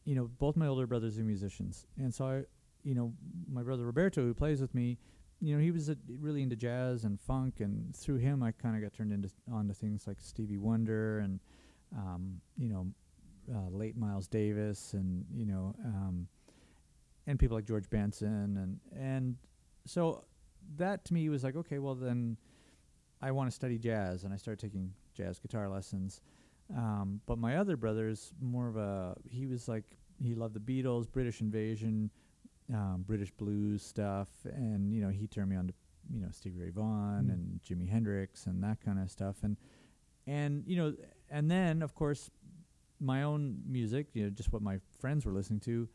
you 0.04 0.14
know, 0.16 0.26
both 0.26 0.56
my 0.56 0.66
older 0.66 0.86
brothers 0.86 1.18
are 1.18 1.22
musicians, 1.22 1.86
and 1.96 2.12
so 2.12 2.26
I, 2.26 2.42
you 2.82 2.94
know, 2.94 3.12
my 3.48 3.62
brother 3.62 3.84
Roberto, 3.86 4.22
who 4.22 4.34
plays 4.34 4.60
with 4.60 4.74
me, 4.74 4.98
you 5.40 5.54
know, 5.54 5.62
he 5.62 5.70
was 5.70 5.90
uh, 5.90 5.94
really 6.20 6.42
into 6.42 6.56
jazz 6.56 7.04
and 7.04 7.20
funk, 7.20 7.60
and 7.60 7.94
through 7.94 8.16
him, 8.16 8.42
I 8.42 8.52
kind 8.52 8.76
of 8.76 8.82
got 8.82 8.92
turned 8.92 9.12
into 9.12 9.30
onto 9.52 9.74
things 9.74 10.06
like 10.06 10.20
Stevie 10.20 10.58
Wonder 10.58 11.18
and, 11.18 11.40
um, 11.96 12.40
you 12.56 12.68
know, 12.68 12.86
uh, 13.54 13.68
late 13.70 13.96
Miles 13.96 14.26
Davis, 14.26 14.94
and 14.94 15.24
you 15.34 15.46
know, 15.46 15.74
um, 15.84 16.28
and 17.26 17.38
people 17.38 17.56
like 17.56 17.66
George 17.66 17.90
Benson, 17.90 18.56
and 18.56 18.80
and 18.98 19.36
so 19.86 20.24
that 20.76 21.04
to 21.06 21.14
me 21.14 21.28
was 21.28 21.44
like, 21.44 21.56
okay, 21.56 21.78
well 21.78 21.94
then. 21.94 22.36
I 23.22 23.30
want 23.30 23.48
to 23.48 23.54
study 23.54 23.78
jazz, 23.78 24.24
and 24.24 24.34
I 24.34 24.36
started 24.36 24.60
taking 24.60 24.92
jazz 25.14 25.38
guitar 25.38 25.66
lessons. 25.70 26.20
Um, 26.76 27.22
but 27.24 27.38
my 27.38 27.56
other 27.56 27.74
brother's 27.74 28.34
more 28.38 28.68
of 28.68 28.76
a 28.76 29.16
he 29.30 29.46
was 29.46 29.66
like 29.66 29.84
he 30.22 30.34
loved 30.34 30.54
the 30.54 30.60
Beatles, 30.60 31.10
British 31.10 31.40
Invasion, 31.40 32.10
um, 32.72 33.04
British 33.06 33.30
blues 33.32 33.82
stuff, 33.82 34.28
and 34.44 34.92
you 34.92 35.02
know 35.02 35.08
he 35.10 35.26
turned 35.26 35.50
me 35.50 35.56
on 35.56 35.68
to 35.68 35.74
you 36.12 36.20
know 36.20 36.28
Stevie 36.30 36.58
Ray 36.58 36.70
Vaughan 36.70 37.26
Mm. 37.26 37.32
and 37.32 37.60
Jimi 37.62 37.88
Hendrix 37.88 38.46
and 38.46 38.62
that 38.62 38.80
kind 38.84 38.98
of 38.98 39.10
stuff, 39.10 39.36
and 39.42 39.56
and 40.26 40.64
you 40.66 40.76
know 40.76 40.94
and 41.30 41.50
then 41.50 41.82
of 41.82 41.94
course 41.94 42.30
my 43.00 43.22
own 43.24 43.58
music, 43.66 44.06
you 44.14 44.22
know, 44.24 44.30
just 44.30 44.52
what 44.52 44.62
my 44.62 44.78
friends 45.00 45.26
were 45.26 45.32
listening 45.32 45.60
to. 45.60 45.88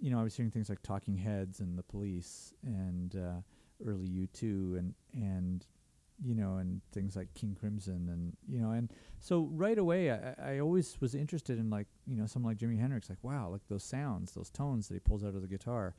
You 0.00 0.10
know, 0.10 0.18
I 0.20 0.24
was 0.24 0.34
hearing 0.36 0.50
things 0.50 0.68
like 0.68 0.82
Talking 0.82 1.16
Heads 1.16 1.60
and 1.60 1.78
The 1.78 1.82
Police 1.84 2.52
and 2.64 3.14
uh, 3.16 3.40
early 3.86 4.06
U 4.08 4.26
two 4.26 4.74
and 4.78 4.94
and 5.14 5.64
you 6.22 6.34
know, 6.34 6.56
and 6.56 6.80
things 6.92 7.16
like 7.16 7.32
King 7.34 7.56
Crimson, 7.58 8.08
and 8.10 8.36
you 8.48 8.60
know, 8.60 8.70
and 8.70 8.92
so 9.20 9.48
right 9.52 9.78
away, 9.78 10.10
I, 10.10 10.34
I 10.54 10.58
always 10.58 10.96
was 11.00 11.14
interested 11.14 11.58
in 11.58 11.70
like, 11.70 11.86
you 12.06 12.16
know, 12.16 12.26
someone 12.26 12.52
like 12.52 12.58
Jimi 12.58 12.78
Hendrix, 12.78 13.08
like, 13.08 13.22
wow, 13.22 13.48
like 13.48 13.62
those 13.68 13.84
sounds, 13.84 14.32
those 14.32 14.50
tones 14.50 14.88
that 14.88 14.94
he 14.94 15.00
pulls 15.00 15.24
out 15.24 15.34
of 15.34 15.42
the 15.42 15.48
guitar, 15.48 15.94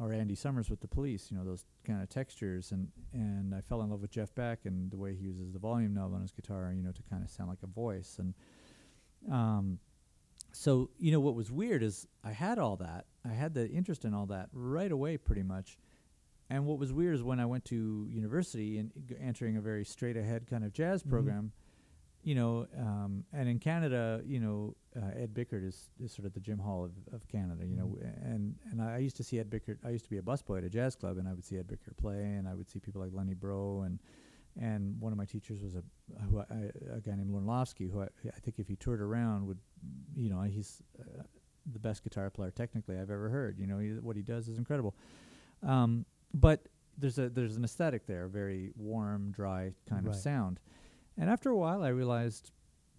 or 0.00 0.12
Andy 0.12 0.34
Summers 0.34 0.70
with 0.70 0.80
the 0.80 0.88
Police. 0.88 1.30
You 1.30 1.38
know 1.38 1.44
those 1.44 1.64
kind 1.84 2.02
of 2.02 2.08
textures, 2.08 2.72
and 2.72 2.88
and 3.12 3.54
I 3.54 3.60
fell 3.60 3.82
in 3.82 3.90
love 3.90 4.00
with 4.00 4.10
Jeff 4.10 4.34
Beck 4.34 4.60
and 4.64 4.90
the 4.90 4.96
way 4.96 5.14
he 5.14 5.24
uses 5.24 5.52
the 5.52 5.58
volume 5.58 5.94
knob 5.94 6.14
on 6.14 6.20
his 6.20 6.32
guitar. 6.32 6.72
You 6.74 6.82
know 6.82 6.92
to 6.92 7.02
kind 7.10 7.22
of 7.22 7.30
sound 7.30 7.48
like 7.48 7.62
a 7.62 7.66
voice, 7.66 8.18
and 8.18 8.34
um, 9.32 9.78
so 10.52 10.90
you 10.98 11.12
know 11.12 11.20
what 11.20 11.34
was 11.34 11.50
weird 11.50 11.82
is 11.82 12.06
I 12.24 12.32
had 12.32 12.58
all 12.58 12.76
that. 12.76 13.06
I 13.24 13.32
had 13.32 13.54
the 13.54 13.68
interest 13.68 14.04
in 14.04 14.14
all 14.14 14.26
that 14.26 14.48
right 14.52 14.90
away, 14.90 15.16
pretty 15.16 15.42
much. 15.42 15.78
And 16.48 16.64
what 16.66 16.78
was 16.78 16.92
weird 16.92 17.14
is 17.14 17.22
when 17.22 17.40
I 17.40 17.46
went 17.46 17.64
to 17.66 18.06
university 18.08 18.78
and 18.78 18.92
g- 19.08 19.16
entering 19.20 19.56
a 19.56 19.60
very 19.60 19.84
straight 19.84 20.16
ahead 20.16 20.46
kind 20.46 20.64
of 20.64 20.72
jazz 20.72 21.02
Mhm. 21.02 21.10
program, 21.10 21.52
you 22.22 22.34
know, 22.36 22.66
um, 22.76 23.24
and 23.32 23.48
in 23.48 23.58
Canada, 23.58 24.22
you 24.24 24.38
know, 24.40 24.76
uh, 24.94 25.10
Ed 25.14 25.34
Bickert 25.34 25.64
is, 25.64 25.90
is 25.98 26.12
sort 26.12 26.24
of 26.26 26.32
the 26.34 26.40
Jim 26.40 26.58
Hall 26.58 26.84
of, 26.84 26.92
of 27.12 27.26
Canada, 27.28 27.66
you 27.66 27.76
know, 27.76 27.86
Mhm. 27.88 27.94
w- 28.00 28.12
and 28.22 28.56
and 28.70 28.80
I 28.82 28.98
used 28.98 29.16
to 29.16 29.24
see 29.24 29.38
Ed 29.40 29.50
Bickert. 29.50 29.78
I 29.84 29.90
used 29.90 30.04
to 30.04 30.10
be 30.10 30.18
a 30.18 30.22
busboy 30.22 30.58
at 30.58 30.64
a 30.64 30.70
jazz 30.70 30.94
club, 30.94 31.18
and 31.18 31.26
I 31.28 31.32
would 31.34 31.44
see 31.44 31.58
Ed 31.58 31.66
Bickert 31.66 31.96
play, 31.96 32.34
and 32.36 32.46
I 32.48 32.54
would 32.54 32.68
see 32.68 32.78
people 32.80 33.00
like 33.00 33.12
Lenny 33.12 33.34
Breau, 33.34 33.84
and 33.84 33.98
and 34.58 34.98
one 35.00 35.12
of 35.12 35.18
my 35.18 35.26
teachers 35.26 35.62
was 35.62 35.74
a 35.74 35.82
who 36.30 36.38
I, 36.38 36.70
a 36.90 37.00
guy 37.02 37.14
named 37.14 37.30
Lorne 37.30 37.44
Lofsky, 37.44 37.90
who 37.90 38.00
I, 38.00 38.08
I 38.34 38.38
think 38.40 38.58
if 38.58 38.68
he 38.68 38.76
toured 38.76 39.02
around 39.02 39.46
would, 39.48 39.58
you 40.14 40.30
know, 40.30 40.40
he's 40.42 40.80
uh, 40.98 41.24
the 41.70 41.78
best 41.78 42.02
guitar 42.04 42.30
player 42.30 42.50
technically 42.52 42.96
I've 42.96 43.10
ever 43.10 43.28
heard. 43.28 43.58
You 43.58 43.66
know, 43.66 43.78
he, 43.78 43.90
what 43.98 44.16
he 44.16 44.22
does 44.22 44.48
is 44.48 44.56
incredible. 44.56 44.94
Um, 45.62 46.06
but 46.40 46.68
there's 46.98 47.18
a 47.18 47.28
there's 47.28 47.56
an 47.56 47.64
aesthetic 47.64 48.06
there, 48.06 48.28
very 48.28 48.72
warm, 48.76 49.30
dry 49.32 49.72
kind 49.88 50.06
Right. 50.06 50.14
of 50.14 50.20
sound. 50.20 50.60
And 51.18 51.30
after 51.30 51.48
a 51.50 51.56
while, 51.56 51.82
I 51.82 51.88
realized 51.88 52.52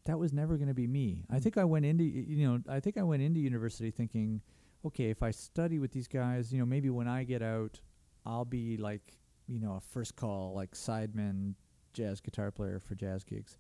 that 0.06 0.18
was 0.20 0.34
never 0.34 0.56
going 0.58 0.68
to 0.70 0.74
be 0.74 0.88
me. 0.88 1.26
I 1.30 1.38
Mm. 1.38 1.44
think 1.44 1.58
I 1.58 1.64
went 1.66 1.86
into 1.86 2.04
you 2.04 2.48
know 2.48 2.62
I 2.68 2.80
think 2.80 2.98
I 2.98 3.04
went 3.04 3.22
into 3.24 3.40
university 3.40 3.92
thinking, 3.92 4.42
okay, 4.86 5.10
if 5.10 5.22
I 5.24 5.32
study 5.32 5.80
with 5.80 5.92
these 5.92 6.08
guys, 6.08 6.52
you 6.54 6.60
know, 6.60 6.66
maybe 6.66 6.90
when 6.90 7.08
I 7.08 7.24
get 7.24 7.42
out, 7.42 7.82
I'll 8.26 8.46
be 8.46 8.78
like 8.78 9.18
you 9.48 9.60
know 9.60 9.76
a 9.76 9.82
first 9.82 10.16
call 10.16 10.54
like 10.54 10.72
sideman 10.72 11.54
jazz 11.94 12.22
guitar 12.22 12.52
player 12.52 12.80
for 12.80 12.96
jazz 12.96 13.24
gigs. 13.24 13.58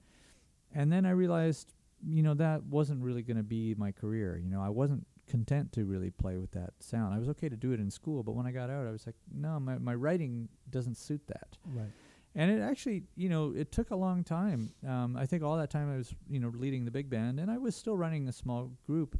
And 0.74 0.92
then 0.92 1.06
I 1.06 1.12
realized, 1.12 1.74
you 2.06 2.22
know, 2.22 2.34
that 2.36 2.64
wasn't 2.66 3.02
really 3.02 3.24
going 3.24 3.38
to 3.38 3.44
be 3.44 3.74
my 3.76 3.92
career. 3.92 4.38
You 4.38 4.50
know, 4.50 4.62
I 4.62 4.70
wasn't 4.70 5.08
content 5.28 5.72
to 5.74 5.86
really 5.86 6.10
play 6.10 6.38
with 6.38 6.52
that 6.52 6.74
sound. 6.80 7.14
I 7.14 7.20
was 7.20 7.30
okay 7.30 7.50
to 7.50 7.56
do 7.58 7.72
it 7.74 7.80
in 7.80 7.92
school, 7.92 8.24
but 8.24 8.34
when 8.34 8.46
I 8.48 8.52
got 8.52 8.70
out, 8.70 8.88
I 8.88 8.92
was 8.92 9.06
like, 9.06 9.16
no, 9.34 9.60
my 9.60 9.78
my 9.78 9.94
writing 9.96 10.50
doesn't 10.70 10.96
suit 10.98 11.22
that. 11.28 11.58
Right. 11.66 11.92
And 12.36 12.52
it 12.52 12.62
actually, 12.62 13.04
you 13.16 13.30
know, 13.30 13.54
it 13.56 13.72
took 13.72 13.90
a 13.92 13.96
long 13.96 14.24
time. 14.24 14.72
Um, 14.88 15.18
I 15.18 15.26
think 15.26 15.44
all 15.44 15.58
that 15.58 15.72
time 15.72 15.92
I 15.92 15.98
was, 15.98 16.14
you 16.30 16.40
know, 16.40 16.50
leading 16.50 16.86
the 16.86 16.92
big 16.92 17.10
band, 17.10 17.40
and 17.40 17.50
I 17.50 17.58
was 17.58 17.76
still 17.76 17.98
running 17.98 18.28
a 18.28 18.32
small 18.32 18.72
group, 18.86 19.20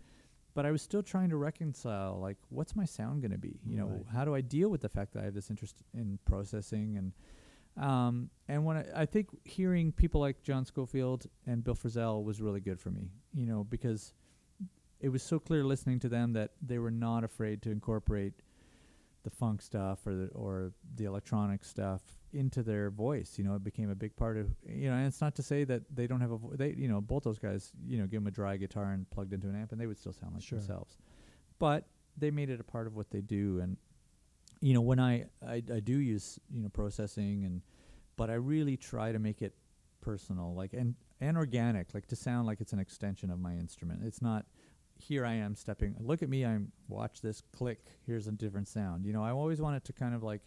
but 0.54 0.66
I 0.68 0.72
was 0.72 0.84
still 0.84 1.02
trying 1.02 1.30
to 1.30 1.38
reconcile, 1.38 2.20
like, 2.20 2.38
what's 2.50 2.76
my 2.76 2.86
sound 2.86 3.22
going 3.22 3.32
to 3.32 3.38
be? 3.40 3.60
You 3.66 3.78
know, 3.78 3.88
Right. 3.88 4.06
how 4.14 4.24
do 4.26 4.36
I 4.36 4.42
deal 4.42 4.70
with 4.70 4.82
the 4.82 4.90
fact 4.90 5.14
that 5.14 5.22
I 5.22 5.26
have 5.26 5.34
this 5.34 5.50
interest 5.50 5.78
in 5.96 6.20
processing 6.26 6.98
and, 6.98 7.12
um, 7.84 8.30
and 8.48 8.66
when 8.66 8.78
I, 8.78 8.86
I 8.96 9.06
think 9.06 9.30
hearing 9.46 9.92
people 9.92 10.22
like 10.22 10.42
John 10.44 10.66
Scofield 10.66 11.26
and 11.48 11.64
Bill 11.64 11.76
Frisell 11.76 12.24
was 12.24 12.40
really 12.42 12.60
good 12.62 12.80
for 12.80 12.90
me, 12.92 13.10
you 13.34 13.46
know, 13.48 13.64
because 13.64 14.14
it 15.00 15.10
was 15.10 15.22
so 15.24 15.40
clear 15.40 15.64
listening 15.64 16.00
to 16.00 16.10
them 16.10 16.34
that 16.34 16.52
they 16.62 16.80
were 16.80 16.92
not 16.92 17.24
afraid 17.24 17.62
to 17.64 17.72
incorporate 17.72 18.34
the 19.24 19.30
funk 19.30 19.62
stuff 19.62 20.06
or 20.08 20.16
the 20.16 20.28
or 20.30 20.72
the 20.96 21.06
electronic 21.06 21.64
stuff 21.66 22.02
into 22.34 22.64
their 22.64 22.90
voice. 22.90 23.38
You 23.38 23.44
know, 23.44 23.56
it 23.56 23.64
became 23.64 23.90
a 23.90 23.96
big 23.96 24.16
part 24.16 24.38
of 24.38 24.50
you 24.66 24.90
know. 24.90 24.96
And 24.96 25.06
it's 25.08 25.22
not 25.22 25.36
to 25.36 25.44
say 25.44 25.64
that 25.66 25.84
they 25.94 26.08
don't 26.08 26.22
have 26.22 26.32
a 26.32 26.38
vo- 26.38 26.54
they 26.56 26.74
you 26.78 26.88
know 26.88 27.02
both 27.02 27.24
those 27.24 27.38
guys 27.40 27.72
you 27.86 27.98
know 27.98 28.06
give 28.06 28.22
them 28.22 28.28
a 28.28 28.32
dry 28.32 28.58
guitar 28.58 28.92
and 28.92 29.10
plugged 29.10 29.34
into 29.34 29.48
an 29.50 29.56
amp 29.56 29.72
and 29.72 29.82
they 29.82 29.88
would 29.88 29.98
still 29.98 30.14
sound 30.14 30.34
like 30.34 30.44
Sure. 30.44 30.60
themselves, 30.60 30.98
but 31.60 31.86
they 32.18 32.32
made 32.32 32.50
it 32.50 32.60
a 32.60 32.64
part 32.64 32.88
of 32.88 32.96
what 32.96 33.10
they 33.12 33.22
do. 33.22 33.60
And 33.60 33.78
you 34.62 34.74
know 34.74 34.82
when 34.82 35.00
I, 35.00 35.26
I 35.46 35.56
I 35.74 35.80
do 35.82 35.98
use 35.98 36.40
you 36.50 36.62
know 36.64 36.70
processing 36.70 37.44
and 37.44 37.62
but 38.16 38.30
I 38.30 38.36
really 38.36 38.78
try 38.78 39.12
to 39.12 39.20
make 39.20 39.42
it 39.42 39.54
personal 40.02 40.54
like 40.56 40.74
and 40.74 40.96
and 41.20 41.36
organic 41.38 41.94
like 41.94 42.06
to 42.08 42.16
sound 42.16 42.48
like 42.48 42.62
it's 42.62 42.72
an 42.74 42.80
extension 42.80 43.30
of 43.30 43.40
my 43.40 43.54
instrument. 43.56 44.02
It's 44.06 44.22
not 44.22 44.46
here 45.00 45.26
I 45.26 45.34
am 45.34 45.56
stepping. 45.56 45.96
Look 46.00 46.22
at 46.22 46.30
me. 46.30 46.46
I'm 46.46 46.72
watch 46.88 47.22
this 47.22 47.42
click. 47.56 47.80
Here's 48.06 48.28
a 48.28 48.32
different 48.32 48.68
sound. 48.68 49.06
You 49.06 49.14
know, 49.14 49.24
I 49.24 49.32
always 49.32 49.62
want 49.62 49.78
it 49.78 49.84
to 49.86 49.94
kind 49.94 50.14
of 50.14 50.24
like, 50.24 50.42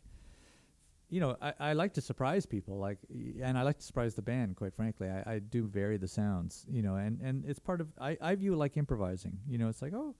you 1.08 1.20
know, 1.20 1.36
I, 1.40 1.52
I 1.58 1.72
like 1.72 1.94
to 1.94 2.00
surprise 2.00 2.46
people, 2.46 2.78
like, 2.78 2.98
and 3.42 3.58
I 3.58 3.62
like 3.62 3.78
to 3.78 3.84
surprise 3.84 4.14
the 4.14 4.22
band. 4.22 4.56
Quite 4.56 4.74
frankly, 4.74 5.08
I, 5.08 5.34
I 5.34 5.38
do 5.38 5.66
vary 5.66 5.96
the 5.96 6.08
sounds. 6.08 6.66
You 6.68 6.82
know, 6.82 6.96
and 6.96 7.20
and 7.20 7.44
it's 7.46 7.58
part 7.58 7.80
of. 7.80 7.88
I 8.00 8.16
I 8.20 8.34
view 8.34 8.54
it 8.54 8.56
like 8.56 8.76
improvising. 8.76 9.38
You 9.48 9.58
know, 9.58 9.68
it's 9.68 9.82
like, 9.82 9.92
oh, 9.94 10.14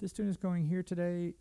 this 0.00 0.12
tune 0.12 0.28
is 0.28 0.36
going 0.36 0.66
here 0.66 0.82
today. 0.82 1.34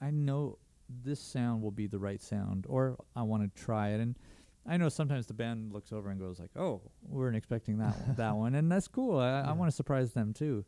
I 0.00 0.10
know 0.10 0.58
this 1.04 1.20
sound 1.20 1.62
will 1.62 1.70
be 1.70 1.86
the 1.86 1.98
right 1.98 2.20
sound, 2.20 2.66
or 2.68 2.96
I 3.16 3.22
want 3.22 3.42
to 3.42 3.62
try 3.62 3.90
it 3.90 4.00
and. 4.00 4.16
I 4.64 4.76
know 4.76 4.88
sometimes 4.88 5.26
the 5.26 5.34
band 5.34 5.72
looks 5.72 5.92
over 5.92 6.08
and 6.10 6.20
goes 6.20 6.38
like, 6.38 6.52
"Oh, 6.54 6.82
we 7.08 7.18
weren't 7.18 7.34
expecting 7.34 7.78
that 7.78 7.98
one, 7.98 8.14
that 8.14 8.36
one," 8.36 8.54
and 8.54 8.70
that's 8.70 8.86
cool. 8.86 9.18
I, 9.18 9.40
I 9.40 9.52
want 9.54 9.68
to 9.68 9.74
surprise 9.74 10.12
them 10.12 10.32
too 10.32 10.64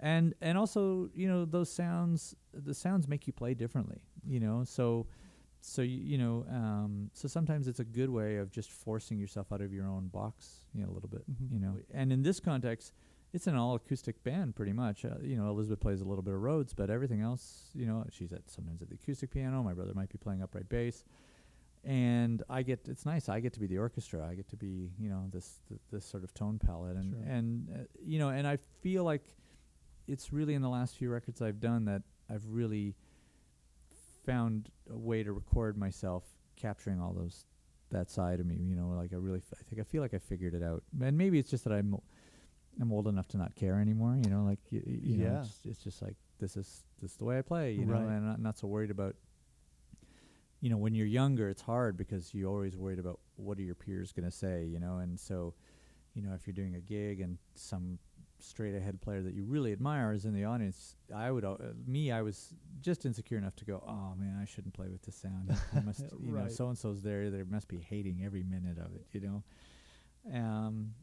and 0.00 0.34
and 0.40 0.56
also 0.58 1.08
you 1.14 1.26
know 1.28 1.44
those 1.44 1.70
sounds 1.70 2.34
the 2.52 2.74
sounds 2.74 3.08
make 3.08 3.26
you 3.26 3.32
play 3.32 3.54
differently 3.54 4.00
you 4.26 4.40
know 4.40 4.62
so 4.64 5.06
so 5.60 5.82
you, 5.82 5.96
you 5.98 6.18
know 6.18 6.44
um 6.50 7.10
so 7.14 7.26
sometimes 7.28 7.66
it's 7.66 7.80
a 7.80 7.84
good 7.84 8.08
way 8.10 8.36
of 8.36 8.50
just 8.50 8.70
forcing 8.70 9.18
yourself 9.18 9.50
out 9.52 9.60
of 9.60 9.72
your 9.72 9.86
own 9.86 10.06
box 10.08 10.66
you 10.74 10.82
know 10.82 10.88
a 10.90 10.94
little 10.94 11.08
bit 11.08 11.22
Mhm. 11.30 11.52
you 11.52 11.58
know 11.58 11.76
and 11.92 12.12
in 12.12 12.22
this 12.22 12.38
context 12.40 12.92
it's 13.32 13.46
an 13.46 13.56
all 13.56 13.74
acoustic 13.74 14.22
band 14.24 14.54
pretty 14.54 14.72
much 14.72 15.04
uh, 15.04 15.10
you 15.20 15.36
know 15.36 15.48
elizabeth 15.48 15.80
plays 15.80 16.00
a 16.00 16.04
little 16.04 16.22
bit 16.22 16.32
of 16.34 16.40
rhodes 16.42 16.72
but 16.74 16.90
everything 16.90 17.20
else 17.20 17.70
you 17.74 17.84
know 17.86 18.04
she's 18.10 18.32
at 18.32 18.48
sometimes 18.48 18.80
at 18.82 18.88
the 18.88 18.94
acoustic 18.94 19.30
piano 19.32 19.62
my 19.62 19.74
brother 19.74 19.92
might 19.94 20.08
be 20.10 20.18
playing 20.18 20.42
upright 20.42 20.68
bass 20.68 21.04
and 21.84 22.42
I 22.50 22.62
get 22.62 22.88
it's 22.88 23.06
nice. 23.06 23.28
I 23.28 23.38
get 23.40 23.52
to 23.54 23.60
be 23.60 23.66
the 23.68 23.78
orchestra. 23.78 24.26
I 24.28 24.34
get 24.34 24.48
to 24.48 24.56
be 24.56 24.90
you 24.98 25.08
know 25.08 25.26
this 25.30 25.60
th- 25.68 25.80
this 25.92 26.04
sort 26.04 26.24
of 26.24 26.34
tone 26.34 26.58
palette, 26.58 26.96
and 26.96 27.14
Sure. 27.14 27.22
and 27.32 27.68
uh, 27.70 27.84
you 28.04 28.18
know, 28.18 28.30
and 28.30 28.46
I 28.48 28.58
feel 28.82 29.04
like 29.04 29.22
it's 30.08 30.32
really 30.32 30.54
in 30.54 30.62
the 30.62 30.68
last 30.68 30.96
few 30.96 31.10
records 31.10 31.40
I've 31.42 31.60
done 31.60 31.84
that 31.84 32.02
I've 32.30 32.44
really 32.48 32.94
found 34.24 34.70
a 34.92 34.96
way 34.98 35.22
to 35.22 35.32
record 35.32 35.76
myself 35.76 36.24
capturing 36.56 37.00
all 37.00 37.12
those 37.12 37.44
that 37.90 38.10
side 38.10 38.40
of 38.40 38.46
me. 38.46 38.56
You 38.56 38.76
know, 38.76 38.88
like 38.88 39.12
I 39.12 39.16
really 39.16 39.38
f- 39.38 39.58
I 39.58 39.62
think 39.68 39.80
I 39.80 39.84
feel 39.84 40.02
like 40.02 40.14
I 40.14 40.18
figured 40.18 40.54
it 40.54 40.62
out, 40.62 40.82
and 41.00 41.16
maybe 41.16 41.38
it's 41.38 41.50
just 41.50 41.64
that 41.64 41.72
I'm 41.72 41.96
I'm 42.80 42.92
old 42.92 43.08
enough 43.08 43.28
to 43.28 43.36
not 43.38 43.54
care 43.54 43.80
anymore. 43.80 44.16
You 44.22 44.30
know, 44.30 44.44
like 44.44 44.58
y- 44.70 44.82
y- 44.86 44.98
you 45.02 45.16
know, 45.18 45.24
Yeah. 45.24 45.40
it's, 45.40 45.60
it's 45.64 45.82
just 45.84 46.02
like 46.02 46.16
this 46.38 46.56
is 46.56 46.82
this 47.00 47.12
is 47.12 47.16
the 47.16 47.24
way 47.24 47.38
I 47.38 47.42
play. 47.42 47.72
You 47.72 47.84
know, 47.86 47.96
and 47.96 48.10
I'm 48.10 48.26
not, 48.26 48.40
not 48.40 48.58
so 48.58 48.66
worried 48.68 48.90
about 48.90 49.14
you 50.60 50.68
know, 50.70 50.76
when 50.76 50.92
you're 50.92 51.06
younger, 51.06 51.48
it's 51.48 51.62
hard 51.62 51.96
because 51.96 52.34
you're 52.34 52.50
always 52.50 52.76
worried 52.76 52.98
about 52.98 53.20
what 53.36 53.58
are 53.58 53.62
your 53.62 53.76
peers 53.76 54.10
going 54.10 54.24
to 54.28 54.36
say, 54.36 54.64
you 54.64 54.80
know, 54.80 54.96
and 54.98 55.18
so, 55.18 55.54
you 56.18 56.24
know, 56.26 56.34
if 56.34 56.46
you're 56.46 56.54
doing 56.54 56.74
a 56.74 56.80
gig 56.80 57.20
and 57.20 57.38
some 57.54 57.98
straight 58.40 58.74
ahead 58.74 59.00
player 59.00 59.22
that 59.22 59.34
you 59.34 59.44
really 59.44 59.72
admire 59.72 60.12
is 60.12 60.24
in 60.24 60.34
the 60.34 60.44
audience, 60.44 60.96
I 61.14 61.30
would, 61.30 61.44
uh, 61.44 61.56
me, 61.86 62.10
I 62.10 62.22
was 62.22 62.54
just 62.80 63.06
insecure 63.06 63.38
enough 63.38 63.54
to 63.56 63.64
go, 63.64 63.82
oh 63.86 64.14
man, 64.18 64.36
I 64.40 64.44
shouldn't 64.44 64.74
play 64.74 64.88
with 64.88 65.02
the 65.02 65.12
sound. 65.12 65.54
He 65.74 65.80
must, 65.80 66.00
you 66.20 66.32
know, 66.32 66.48
so 66.48 66.68
and 66.68 66.76
so's 66.76 67.02
there, 67.02 67.30
they 67.30 67.44
must 67.44 67.68
be 67.68 67.78
hating 67.78 68.22
every 68.24 68.42
minute 68.42 68.78
of 68.78 68.94
it, 68.96 69.06
you 69.12 69.20
know. 69.20 69.42
Um, 70.34 70.94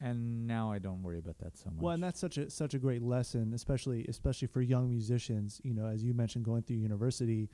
and 0.00 0.46
now 0.46 0.70
I 0.72 0.78
don't 0.78 1.02
worry 1.02 1.18
about 1.18 1.38
that 1.38 1.56
so 1.56 1.70
much. 1.70 1.82
Well, 1.82 1.94
and 1.94 2.02
that's 2.02 2.20
such 2.20 2.38
a 2.38 2.48
such 2.50 2.74
a 2.74 2.78
great 2.78 3.02
lesson, 3.02 3.52
especially 3.54 4.06
especially 4.08 4.48
for 4.48 4.62
young 4.62 4.88
musicians. 4.88 5.60
You 5.64 5.74
know, 5.74 5.86
as 5.86 6.02
you 6.04 6.14
mentioned, 6.14 6.44
going 6.44 6.62
through 6.62 6.76
university, 6.76 7.50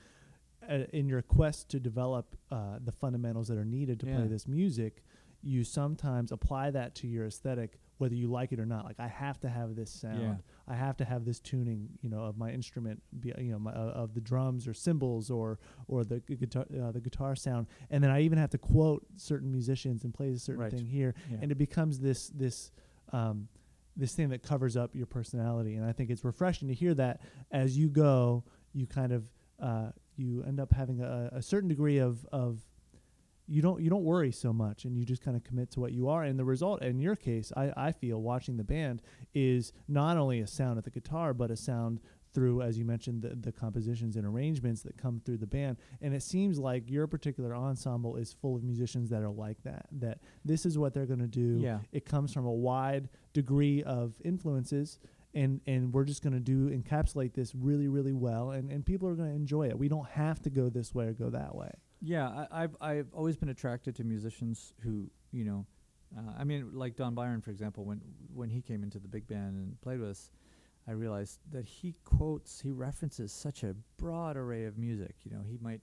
uh, 0.69 0.85
in 0.93 1.09
your 1.09 1.23
quest 1.23 1.69
to 1.71 1.81
develop 1.81 2.37
uh, 2.53 2.79
the 2.85 2.93
fundamentals 2.93 3.49
that 3.49 3.59
are 3.59 3.65
needed 3.65 3.99
to 4.01 4.07
Yeah. 4.07 4.17
play 4.19 4.27
this 4.29 4.47
music, 4.47 5.03
you 5.47 5.63
sometimes 5.65 6.33
apply 6.33 6.71
that 6.73 6.95
to 6.97 7.07
your 7.07 7.27
aesthetic, 7.27 7.79
whether 7.99 8.15
you 8.15 8.27
like 8.29 8.53
it 8.53 8.59
or 8.59 8.67
not. 8.67 8.85
Like, 8.85 8.99
I 8.99 9.07
have 9.07 9.39
to 9.41 9.49
have 9.49 9.77
this 9.77 9.91
sound. 9.91 10.21
Yeah. 10.21 10.35
I 10.67 10.75
have 10.75 10.97
to 10.99 11.05
have 11.05 11.25
this 11.25 11.39
tuning, 11.41 11.89
you 12.03 12.11
know, 12.11 12.25
of 12.25 12.37
my 12.37 12.51
instrument, 12.51 13.01
be, 13.21 13.33
you 13.39 13.53
know, 13.53 13.59
my, 13.61 13.71
uh, 13.73 13.93
of 14.03 14.15
the 14.15 14.21
drums 14.21 14.67
or 14.67 14.75
cymbals 14.75 15.31
or 15.31 15.59
or 15.89 16.05
the 16.05 16.19
gu- 16.21 16.37
guitar 16.37 16.67
uh, 16.83 16.91
the 16.91 17.01
guitar 17.01 17.37
sound, 17.37 17.69
and 17.91 18.03
then 18.03 18.11
I 18.11 18.23
even 18.23 18.39
have 18.39 18.51
to 18.51 18.59
quote 18.59 19.07
certain 19.17 19.51
musicians 19.53 20.05
and 20.05 20.13
play 20.13 20.31
a 20.31 20.39
certain 20.39 20.63
Right. 20.63 20.73
thing 20.73 20.85
here, 20.87 21.15
Yeah. 21.31 21.39
and 21.43 21.53
it 21.53 21.59
becomes 21.59 22.01
this 22.01 22.29
this 22.31 22.73
um, 23.13 23.49
this 23.97 24.15
thing 24.15 24.29
that 24.31 24.43
covers 24.43 24.77
up 24.77 24.95
your 24.97 25.07
personality. 25.07 25.77
And 25.77 25.85
I 25.87 25.93
think 25.93 26.11
it's 26.11 26.25
refreshing 26.25 26.69
to 26.69 26.75
hear 26.75 26.93
that 26.95 27.21
as 27.53 27.79
you 27.79 27.89
go, 27.89 28.43
you 28.75 28.87
kind 28.87 29.13
of 29.13 29.31
uh, 29.61 29.91
you 30.17 30.43
end 30.43 30.59
up 30.61 30.73
having 30.73 31.01
a, 31.01 31.31
a 31.33 31.41
certain 31.43 31.69
degree 31.69 31.99
of 31.99 32.27
of 32.33 32.61
you 33.49 33.63
don't 33.63 33.81
you 33.81 33.91
don't 33.91 34.05
worry 34.05 34.33
so 34.33 34.53
much 34.53 34.85
and 34.85 34.97
you 34.97 35.05
just 35.05 35.23
kind 35.23 35.37
of 35.37 35.45
commit 35.45 35.71
to 35.73 35.81
what 35.81 35.93
you 35.93 36.09
are. 36.09 36.25
And 36.25 36.39
the 36.39 36.45
result 36.45 36.83
in 36.83 36.99
your 36.99 37.17
case 37.17 37.53
I, 37.57 37.73
I 37.77 37.93
feel 37.93 38.21
watching 38.21 38.57
the 38.57 38.65
band 38.65 39.03
is 39.35 39.73
not 39.89 40.17
only 40.17 40.41
a 40.41 40.47
sound 40.47 40.79
at 40.79 40.85
the 40.85 40.91
guitar 40.91 41.33
but 41.33 41.51
a 41.51 41.57
sound 41.57 42.01
through 42.35 42.61
as 42.61 42.77
you 42.77 42.85
mentioned 42.85 43.23
the, 43.23 43.35
the 43.35 43.53
compositions 43.53 44.17
and 44.17 44.27
arrangements 44.27 44.83
that 44.83 44.99
come 44.99 45.21
through 45.25 45.39
the 45.39 45.47
band. 45.47 45.79
And 46.03 46.15
it 46.15 46.23
seems 46.23 46.59
like 46.59 46.91
your 46.91 47.07
particular 47.07 47.55
ensemble 47.55 48.17
is 48.17 48.33
full 48.33 48.57
of 48.57 48.63
musicians 48.63 49.09
that 49.11 49.23
are 49.23 49.31
like 49.31 49.63
that 49.63 49.87
that 49.93 50.19
this 50.45 50.67
is 50.67 50.77
what 50.77 50.93
they're 50.93 51.07
going 51.07 51.21
to 51.21 51.27
do. 51.27 51.61
Yeah. 51.63 51.79
it 51.93 52.05
comes 52.05 52.33
from 52.33 52.47
a 52.47 52.53
wide 52.53 53.09
degree 53.33 53.83
of 53.85 54.15
influences 54.25 54.99
and 55.35 55.61
and 55.67 55.93
we're 55.93 56.05
just 56.05 56.23
going 56.23 56.33
to 56.33 56.41
do 56.41 56.69
encapsulate 56.71 57.35
this 57.35 57.55
really 57.55 57.89
really 57.89 58.13
well 58.13 58.51
and 58.51 58.71
and 58.71 58.85
people 58.85 59.09
are 59.09 59.15
going 59.15 59.31
to 59.31 59.37
enjoy 59.37 59.69
it. 59.69 59.79
We 59.79 59.89
don't 59.89 60.09
have 60.09 60.43
to 60.43 60.51
go 60.51 60.69
this 60.69 60.95
way 60.95 61.07
or 61.07 61.13
go 61.13 61.31
that 61.31 61.55
way 61.55 61.71
Yeah, 62.01 62.29
I, 62.29 62.65
I've 62.65 62.77
I've 62.81 63.15
always 63.15 63.37
been 63.37 63.49
attracted 63.49 63.97
to 63.97 64.05
musicians 64.05 64.75
who 64.83 65.11
you 65.33 65.45
know, 65.45 65.67
uh, 66.17 66.33
I 66.39 66.45
mean, 66.45 66.71
like 66.73 66.97
Don 66.97 67.15
Byron, 67.15 67.41
for 67.41 67.51
example, 67.51 67.85
when 67.85 68.01
when 68.35 68.51
he 68.51 68.61
came 68.61 68.83
into 68.83 68.99
the 68.99 69.09
big 69.09 69.27
band 69.27 69.57
and 69.57 69.81
played 69.81 70.01
with 70.01 70.11
us, 70.11 70.31
I 70.89 70.93
realized 70.93 71.41
that 71.53 71.65
he 71.65 71.95
quotes, 72.05 72.61
he 72.61 72.71
references 72.71 73.33
such 73.33 73.63
a 73.63 73.75
broad 73.99 74.37
array 74.37 74.65
of 74.65 74.79
music. 74.79 75.17
You 75.25 75.33
know, 75.33 75.43
he 75.47 75.59
might 75.61 75.81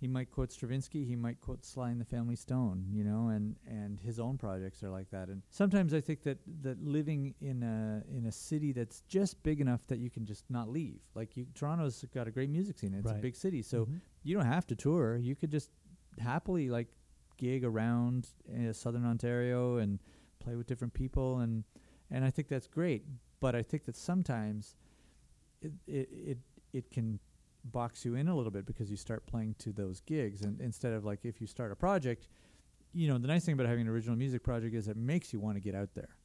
he 0.00 0.08
might 0.08 0.30
quote 0.30 0.50
Stravinsky, 0.50 1.04
he 1.04 1.14
might 1.14 1.40
quote 1.42 1.62
Sly 1.64 1.90
and 1.90 2.00
the 2.00 2.04
Family 2.06 2.34
Stone, 2.36 2.86
you 2.90 3.04
know, 3.04 3.28
and 3.28 3.56
and 3.66 4.00
his 4.00 4.18
own 4.18 4.38
projects 4.38 4.82
are 4.82 4.88
like 4.90 5.10
that. 5.10 5.28
And 5.28 5.42
sometimes 5.50 5.92
I 5.92 6.00
think 6.00 6.22
that 6.22 6.38
that 6.62 6.82
living 6.82 7.34
in 7.40 7.62
a 7.62 8.02
in 8.16 8.24
a 8.26 8.32
city 8.32 8.72
that's 8.72 9.02
just 9.02 9.42
big 9.42 9.60
enough 9.60 9.86
that 9.88 9.98
you 9.98 10.08
can 10.10 10.24
just 10.24 10.44
not 10.50 10.70
leave. 10.70 11.00
Like 11.14 11.36
you, 11.36 11.46
Toronto's 11.54 12.02
got 12.14 12.26
a 12.26 12.30
great 12.30 12.48
music 12.50 12.78
scene. 12.78 12.94
It's 12.94 13.06
Right. 13.06 13.18
a 13.18 13.20
big 13.20 13.36
city, 13.36 13.60
so 13.62 13.84
Mhm. 13.86 14.00
you 14.22 14.34
don't 14.34 14.46
have 14.46 14.66
to 14.68 14.74
tour. 14.74 15.16
You 15.18 15.36
could 15.36 15.50
just 15.50 15.70
happily 16.18 16.70
like 16.70 16.88
gig 17.36 17.62
around 17.64 18.30
uh, 18.48 18.72
southern 18.72 19.04
Ontario 19.04 19.76
and 19.76 19.98
play 20.38 20.56
with 20.56 20.66
different 20.66 20.94
people 20.94 21.38
and 21.40 21.64
and 22.10 22.24
I 22.24 22.30
think 22.30 22.48
that's 22.48 22.66
great. 22.66 23.04
But 23.40 23.54
I 23.54 23.62
think 23.62 23.84
that 23.84 23.96
sometimes 23.96 24.76
it 25.60 25.72
it 25.86 26.08
it, 26.10 26.38
it 26.72 26.90
can 26.90 27.20
box 27.64 28.04
you 28.04 28.14
in 28.14 28.28
a 28.28 28.36
little 28.36 28.50
bit 28.50 28.66
because 28.66 28.90
you 28.90 28.96
start 28.96 29.26
playing 29.26 29.54
to 29.58 29.72
those 29.72 30.00
gigs 30.00 30.42
and 30.42 30.60
instead 30.60 30.92
of 30.92 31.04
like 31.04 31.24
if 31.24 31.40
you 31.40 31.46
start 31.46 31.72
a 31.72 31.76
project, 31.76 32.28
you 32.92 33.08
know, 33.08 33.18
the 33.18 33.28
nice 33.28 33.44
thing 33.44 33.54
about 33.54 33.66
having 33.66 33.82
an 33.82 33.88
original 33.92 34.16
music 34.16 34.42
project 34.42 34.74
is 34.74 34.88
it 34.88 34.96
makes 34.96 35.32
you 35.32 35.40
want 35.40 35.56
to 35.56 35.60
get 35.60 35.74
out 35.74 35.90
there. 35.94 36.16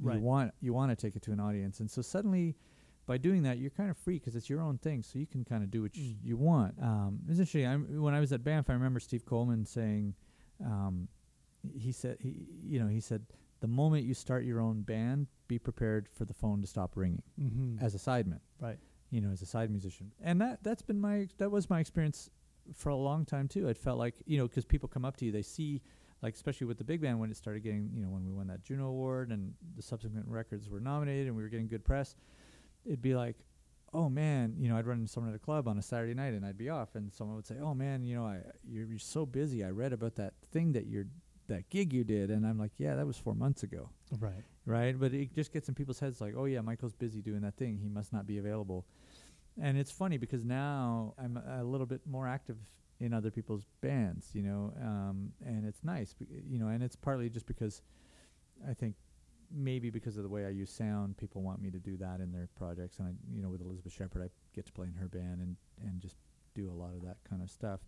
Right. 0.00 0.16
You 0.16 0.22
want 0.22 0.54
you 0.60 0.72
want 0.72 0.90
to 0.90 0.96
take 0.96 1.16
it 1.16 1.22
to 1.22 1.32
an 1.32 1.40
audience. 1.40 1.80
And 1.80 1.90
so 1.90 2.02
suddenly 2.02 2.56
by 3.06 3.18
doing 3.18 3.42
that, 3.42 3.58
you're 3.58 3.70
kind 3.70 3.90
of 3.90 3.96
free 3.96 4.18
because 4.18 4.36
it's 4.36 4.48
your 4.48 4.60
own 4.60 4.78
thing, 4.78 5.02
so 5.02 5.18
you 5.18 5.26
can 5.26 5.44
kind 5.44 5.64
of 5.64 5.70
do 5.70 5.82
what 5.82 5.92
Mm. 5.92 5.98
you, 5.98 6.16
you 6.22 6.36
want. 6.36 6.74
Um, 6.80 7.18
it's 7.28 7.40
interesting. 7.40 7.66
I'm, 7.66 8.00
when 8.00 8.14
I 8.14 8.20
was 8.20 8.32
at 8.32 8.44
Banff, 8.44 8.70
I 8.70 8.72
remember 8.74 9.00
Steve 9.00 9.24
Coleman 9.26 9.64
saying, 9.64 10.14
um, 10.64 11.08
he 11.76 11.90
said, 11.90 12.18
he, 12.20 12.46
you 12.62 12.78
know, 12.78 12.86
he 12.86 13.00
said, 13.00 13.26
the 13.60 13.66
moment 13.66 14.04
you 14.04 14.14
start 14.14 14.44
your 14.44 14.60
own 14.60 14.82
band, 14.82 15.26
be 15.48 15.58
prepared 15.58 16.08
for 16.12 16.24
the 16.24 16.32
phone 16.32 16.60
to 16.60 16.68
stop 16.68 16.96
ringing 16.96 17.22
mm-hmm. 17.38 17.84
as 17.84 17.94
a 17.94 17.98
sideman, 17.98 18.38
right 18.60 18.78
you 19.10 19.20
know, 19.20 19.30
as 19.30 19.42
a 19.42 19.46
side 19.46 19.70
musician. 19.70 20.12
And 20.22 20.40
that 20.40 20.62
that's 20.62 20.82
been 20.82 21.00
my 21.00 21.28
that 21.38 21.50
was 21.50 21.68
my 21.68 21.80
experience 21.80 22.30
for 22.74 22.90
a 22.90 22.96
long 22.96 23.24
time 23.24 23.48
too. 23.48 23.68
It 23.68 23.78
felt 23.78 23.98
like 23.98 24.14
you 24.26 24.38
know 24.38 24.46
because 24.46 24.64
people 24.64 24.88
come 24.88 25.04
up 25.04 25.16
to 25.18 25.24
you, 25.24 25.32
they 25.32 25.42
see. 25.42 25.82
Like 26.22 26.34
especially 26.34 26.66
with 26.66 26.76
the 26.76 26.84
big 26.84 27.00
band 27.00 27.18
when 27.18 27.30
it 27.30 27.38
started 27.38 27.62
getting, 27.62 27.88
you 27.94 28.02
know, 28.02 28.10
when 28.10 28.26
we 28.26 28.30
won 28.30 28.46
that 28.48 28.62
Juno 28.62 28.88
Award 28.88 29.30
and 29.30 29.54
the 29.74 29.80
subsequent 29.80 30.26
records 30.28 30.68
were 30.68 30.78
nominated 30.78 31.28
and 31.28 31.34
we 31.34 31.42
were 31.42 31.48
getting 31.48 31.66
good 31.66 31.82
press, 31.82 32.14
it'd 32.84 33.00
be 33.00 33.14
like, 33.14 33.36
oh 33.94 34.10
man, 34.10 34.54
you 34.58 34.68
know, 34.68 34.76
I'd 34.76 34.86
run 34.86 34.98
into 34.98 35.10
someone 35.10 35.32
at 35.32 35.36
a 35.36 35.38
club 35.38 35.66
on 35.66 35.78
a 35.78 35.82
Saturday 35.82 36.12
night 36.12 36.34
and 36.34 36.44
I'd 36.44 36.58
be 36.58 36.68
off, 36.68 36.94
and 36.94 37.10
someone 37.10 37.36
would 37.36 37.46
say, 37.46 37.56
oh 37.62 37.72
man, 37.72 38.04
you 38.04 38.16
know, 38.16 38.26
I 38.26 38.40
you're, 38.68 38.84
you're 38.84 38.98
so 38.98 39.24
busy. 39.24 39.64
I 39.64 39.70
read 39.70 39.94
about 39.94 40.16
that 40.16 40.34
thing 40.52 40.72
that 40.72 40.88
you're 40.88 41.06
that 41.48 41.70
gig 41.70 41.90
you 41.94 42.04
did, 42.04 42.30
and 42.30 42.46
I'm 42.46 42.58
like, 42.58 42.72
yeah, 42.76 42.96
that 42.96 43.06
was 43.06 43.16
four 43.16 43.34
months 43.34 43.62
ago, 43.62 43.88
right 44.18 44.44
right? 44.70 44.98
But 44.98 45.12
it 45.12 45.34
just 45.34 45.52
gets 45.52 45.68
in 45.68 45.74
people's 45.74 46.00
heads 46.00 46.20
like, 46.20 46.34
oh 46.36 46.44
yeah, 46.44 46.60
Michael's 46.60 46.94
busy 46.94 47.20
doing 47.20 47.40
that 47.42 47.56
thing. 47.56 47.78
He 47.82 47.88
must 47.88 48.12
not 48.12 48.26
be 48.26 48.38
available. 48.38 48.86
And 49.60 49.76
it's 49.76 49.90
funny 49.90 50.16
because 50.16 50.44
now 50.44 51.14
I'm 51.18 51.36
a 51.36 51.64
little 51.64 51.86
bit 51.86 52.00
more 52.06 52.26
active 52.26 52.56
in 53.00 53.12
other 53.12 53.30
people's 53.30 53.64
bands, 53.80 54.28
you 54.34 54.42
know, 54.42 54.72
um, 54.80 55.32
and 55.44 55.66
it's 55.66 55.82
nice, 55.82 56.14
you 56.48 56.58
know, 56.58 56.68
and 56.68 56.82
it's 56.82 56.96
partly 56.96 57.28
just 57.30 57.46
because 57.46 57.82
I 58.68 58.74
think 58.74 58.94
maybe 59.50 59.90
because 59.90 60.16
of 60.16 60.22
the 60.22 60.28
way 60.28 60.44
I 60.44 60.50
use 60.50 60.70
sound, 60.70 61.16
people 61.16 61.42
want 61.42 61.60
me 61.60 61.70
to 61.70 61.78
do 61.78 61.96
that 61.96 62.20
in 62.20 62.30
their 62.30 62.48
projects, 62.56 62.98
and 62.98 63.08
I, 63.08 63.12
you 63.34 63.42
know, 63.42 63.48
with 63.48 63.62
Elizabeth 63.62 63.92
Shepherd, 63.92 64.22
I 64.22 64.28
get 64.54 64.66
to 64.66 64.72
play 64.72 64.86
in 64.86 64.94
her 64.94 65.08
band 65.08 65.40
and 65.40 65.56
and 65.82 66.00
just 66.00 66.16
do 66.54 66.70
a 66.70 66.74
lot 66.74 66.94
of 66.94 67.02
that 67.02 67.16
kind 67.28 67.42
of 67.42 67.50
stuff. 67.50 67.80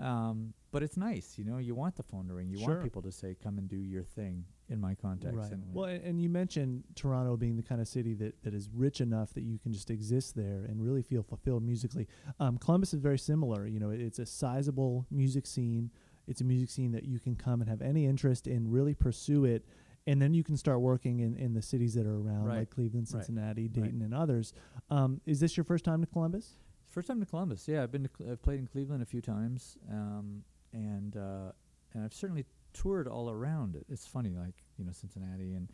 Um, 0.00 0.54
but 0.72 0.82
it's 0.82 0.96
nice, 0.96 1.38
you 1.38 1.44
know. 1.44 1.58
You 1.58 1.74
want 1.74 1.94
the 1.94 2.02
phone 2.02 2.26
to 2.28 2.34
ring. 2.34 2.48
You 2.50 2.58
Sure. 2.58 2.68
want 2.70 2.82
people 2.82 3.02
to 3.02 3.12
say, 3.12 3.36
"Come 3.40 3.58
and 3.58 3.68
do 3.68 3.76
your 3.76 4.02
thing" 4.02 4.44
in 4.68 4.80
my 4.80 4.94
context. 4.94 5.36
Right. 5.36 5.52
And 5.52 5.62
Well, 5.74 5.84
and 5.84 6.20
you 6.20 6.28
mentioned 6.28 6.82
Toronto 6.96 7.36
being 7.36 7.54
the 7.56 7.62
kind 7.62 7.80
of 7.80 7.86
city 7.86 8.14
that, 8.14 8.42
that 8.42 8.54
is 8.54 8.68
rich 8.70 9.00
enough 9.00 9.32
that 9.34 9.42
you 9.42 9.58
can 9.58 9.72
just 9.72 9.90
exist 9.90 10.34
there 10.34 10.64
and 10.64 10.82
really 10.82 11.02
feel 11.02 11.22
fulfilled 11.22 11.62
musically. 11.62 12.08
Um, 12.40 12.56
Columbus 12.58 12.92
is 12.94 13.00
very 13.00 13.18
similar. 13.18 13.66
You 13.66 13.78
know, 13.78 13.90
it's 13.90 14.18
a 14.18 14.26
sizable 14.26 15.06
music 15.10 15.46
scene. 15.46 15.90
It's 16.26 16.40
a 16.40 16.44
music 16.44 16.70
scene 16.70 16.92
that 16.92 17.04
you 17.04 17.20
can 17.20 17.36
come 17.36 17.60
and 17.60 17.68
have 17.68 17.82
any 17.82 18.06
interest 18.06 18.46
in, 18.46 18.70
really 18.70 18.94
pursue 18.94 19.44
it, 19.44 19.66
and 20.06 20.20
then 20.20 20.32
you 20.34 20.42
can 20.42 20.56
start 20.56 20.80
working 20.80 21.20
in, 21.20 21.36
in 21.36 21.52
the 21.52 21.62
cities 21.62 21.92
that 21.94 22.06
are 22.06 22.16
around, 22.18 22.44
Right. 22.46 22.58
like 22.60 22.70
Cleveland, 22.70 23.06
Cincinnati, 23.06 23.64
Right. 23.64 23.72
Dayton, 23.72 24.00
and 24.02 24.14
others. 24.14 24.54
Um, 24.88 25.20
is 25.26 25.38
this 25.40 25.56
your 25.58 25.64
first 25.64 25.84
time 25.84 26.00
to 26.00 26.06
Columbus? 26.06 26.56
First 26.94 27.08
time 27.08 27.18
to 27.18 27.26
Columbus. 27.26 27.66
Yeah, 27.66 27.82
I've 27.82 27.90
been 27.90 28.04
to 28.04 28.08
Cle- 28.08 28.30
I've 28.30 28.40
played 28.42 28.60
in 28.60 28.68
Cleveland 28.68 29.02
a 29.02 29.06
few 29.06 29.20
times, 29.20 29.76
um, 29.90 30.44
and 30.72 31.16
uh, 31.16 31.50
and 31.92 32.04
I've 32.04 32.14
certainly 32.14 32.44
toured 32.72 33.08
all 33.08 33.28
around 33.30 33.74
it. 33.74 33.84
It's 33.88 34.06
funny, 34.06 34.30
like 34.30 34.54
you 34.78 34.84
know 34.84 34.92
Cincinnati, 34.92 35.54
and 35.54 35.68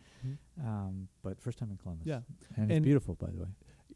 um, 0.65 1.09
but 1.23 1.39
first 1.39 1.59
time 1.59 1.71
in 1.71 1.77
Columbus. 1.77 2.07
Yeah. 2.07 2.21
and 2.57 2.73
it's 2.73 2.83
beautiful, 2.83 3.17
by 3.17 3.27
the 3.31 3.39
way. 3.41 3.49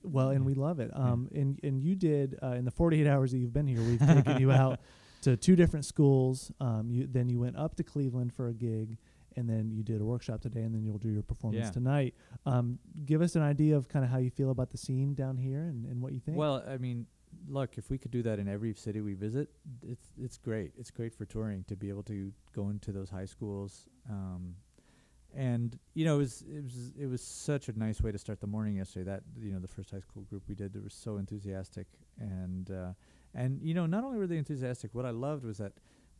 Well, 0.02 0.28
and 0.28 0.40
Yeah. 0.40 0.46
we 0.48 0.54
love 0.54 0.80
it. 0.80 0.90
Yeah. 0.94 1.02
Um, 1.02 1.30
and 1.34 1.58
and 1.62 1.82
you 1.82 1.94
did 1.94 2.38
uh, 2.42 2.48
in 2.48 2.66
the 2.66 2.70
48 2.70 3.06
hours 3.06 3.32
that 3.32 3.38
you've 3.38 3.54
been 3.54 3.66
here, 3.66 3.80
we've 3.80 4.06
taken 4.06 4.38
you 4.38 4.52
out 4.62 4.80
to 5.22 5.34
two 5.38 5.56
different 5.56 5.87
schools. 5.87 6.52
Um, 6.60 6.90
you 6.90 7.06
then 7.10 7.30
you 7.30 7.40
went 7.40 7.56
up 7.56 7.74
to 7.76 7.82
Cleveland 7.82 8.34
for 8.34 8.48
a 8.48 8.52
gig, 8.52 8.98
and 9.37 9.49
then 9.49 9.70
you 9.70 9.83
did 9.83 10.01
a 10.01 10.05
workshop 10.05 10.40
today, 10.40 10.62
and 10.62 10.75
then 10.75 10.83
you'll 10.85 10.99
do 10.99 11.09
your 11.11 11.23
performance 11.23 11.66
Yeah. 11.66 11.70
tonight. 11.73 12.14
Um, 12.47 12.79
give 13.05 13.23
us 13.23 13.37
an 13.37 13.42
idea 13.42 13.77
of 13.77 13.88
kind 13.88 14.05
of 14.05 14.11
how 14.11 14.18
you 14.18 14.31
feel 14.31 14.51
about 14.51 14.70
the 14.70 14.79
scene 14.79 15.14
down 15.14 15.37
here 15.37 15.62
and, 15.62 15.85
and 15.87 16.01
what 16.01 16.12
you 16.12 16.20
think. 16.20 16.37
Well, 16.37 16.62
I 16.68 16.77
mean, 16.79 17.07
look, 17.49 17.77
if 17.79 17.90
we 17.90 17.99
could 17.99 18.11
do 18.11 18.23
that 18.23 18.38
in 18.38 18.49
every 18.49 18.75
city 18.75 19.01
we 19.01 19.14
visit, 19.14 19.49
it's 19.83 20.09
it's 20.18 20.38
great. 20.38 20.73
It's 20.79 20.90
great 20.90 21.12
for 21.14 21.25
touring 21.25 21.64
to 21.64 21.77
be 21.77 21.88
able 21.88 22.03
to 22.05 22.33
go 22.55 22.68
into 22.70 22.92
those 22.92 23.11
high 23.11 23.27
schools. 23.27 23.88
Um, 24.09 24.57
and 25.37 25.77
you 25.94 26.05
know, 26.05 26.14
it 26.16 26.18
was 26.18 26.42
it 26.42 26.62
was 26.62 26.92
it 26.97 27.07
was 27.07 27.20
such 27.23 27.68
a 27.68 27.79
nice 27.79 28.01
way 28.01 28.12
to 28.12 28.18
start 28.18 28.40
the 28.40 28.47
morning 28.47 28.77
yesterday. 28.77 29.05
That 29.11 29.23
you 29.40 29.53
know, 29.53 29.59
the 29.59 29.68
first 29.68 29.90
high 29.90 30.01
school 30.01 30.23
group 30.23 30.44
we 30.49 30.55
did, 30.55 30.73
they 30.73 30.81
were 30.81 30.88
so 30.90 31.16
enthusiastic, 31.16 31.88
and 32.20 32.70
uh, 32.70 32.92
and 33.35 33.61
you 33.61 33.75
know, 33.75 33.87
not 33.87 34.05
only 34.05 34.18
were 34.18 34.29
they 34.29 34.37
enthusiastic, 34.38 34.94
what 34.94 35.05
I 35.05 35.11
loved 35.11 35.44
was 35.44 35.59
that 35.59 35.73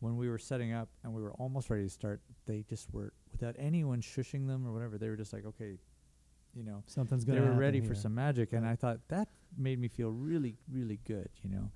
when 0.05 0.19
we 0.19 0.29
were 0.29 0.39
setting 0.39 0.75
up 0.75 0.91
and 1.03 1.15
we 1.15 1.23
were 1.23 1.33
almost 1.33 1.71
ready 1.71 1.85
to 1.85 1.89
start, 1.89 2.21
they 2.45 2.63
just 2.69 2.93
were 2.93 3.15
without 3.33 3.57
anyone 3.59 4.03
shushing 4.03 4.47
them 4.47 4.67
or 4.67 4.73
whatever. 4.73 4.99
They 4.99 5.09
were 5.09 5.17
just 5.17 5.33
like, 5.33 5.47
okay, 5.47 5.79
you 6.55 6.63
know, 6.63 6.83
Something's 6.87 7.25
they 7.25 7.33
going 7.33 7.45
to 7.45 7.49
were 7.49 7.57
ready 7.57 7.81
for 7.81 7.95
some 7.95 8.15
magic, 8.15 8.53
and 8.53 8.67
I 8.67 8.77
thought 8.77 9.01
that 9.09 9.29
made 9.57 9.81
me 9.81 9.89
feel 9.89 10.11
really, 10.11 10.57
really 10.71 11.01
good, 11.07 11.31
you 11.43 11.51
know. 11.51 11.71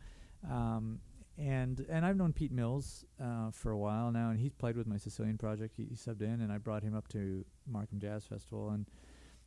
Um, 0.54 1.00
and 1.38 1.86
and 1.88 2.04
I've 2.04 2.16
known 2.16 2.32
Pete 2.34 2.52
Mills 2.52 3.04
uh, 3.20 3.50
for 3.50 3.72
a 3.72 3.78
while 3.78 4.12
now, 4.12 4.28
and 4.28 4.38
he's 4.38 4.52
played 4.52 4.76
with 4.76 4.86
my 4.86 4.98
Sicilian 4.98 5.38
project. 5.38 5.74
He, 5.76 5.84
he 5.84 5.94
subbed 5.96 6.20
in, 6.20 6.42
and 6.42 6.52
I 6.52 6.58
brought 6.58 6.82
him 6.82 6.94
up 6.94 7.08
to 7.08 7.44
Markham 7.66 7.98
Jazz 7.98 8.24
Festival, 8.26 8.70
and 8.70 8.86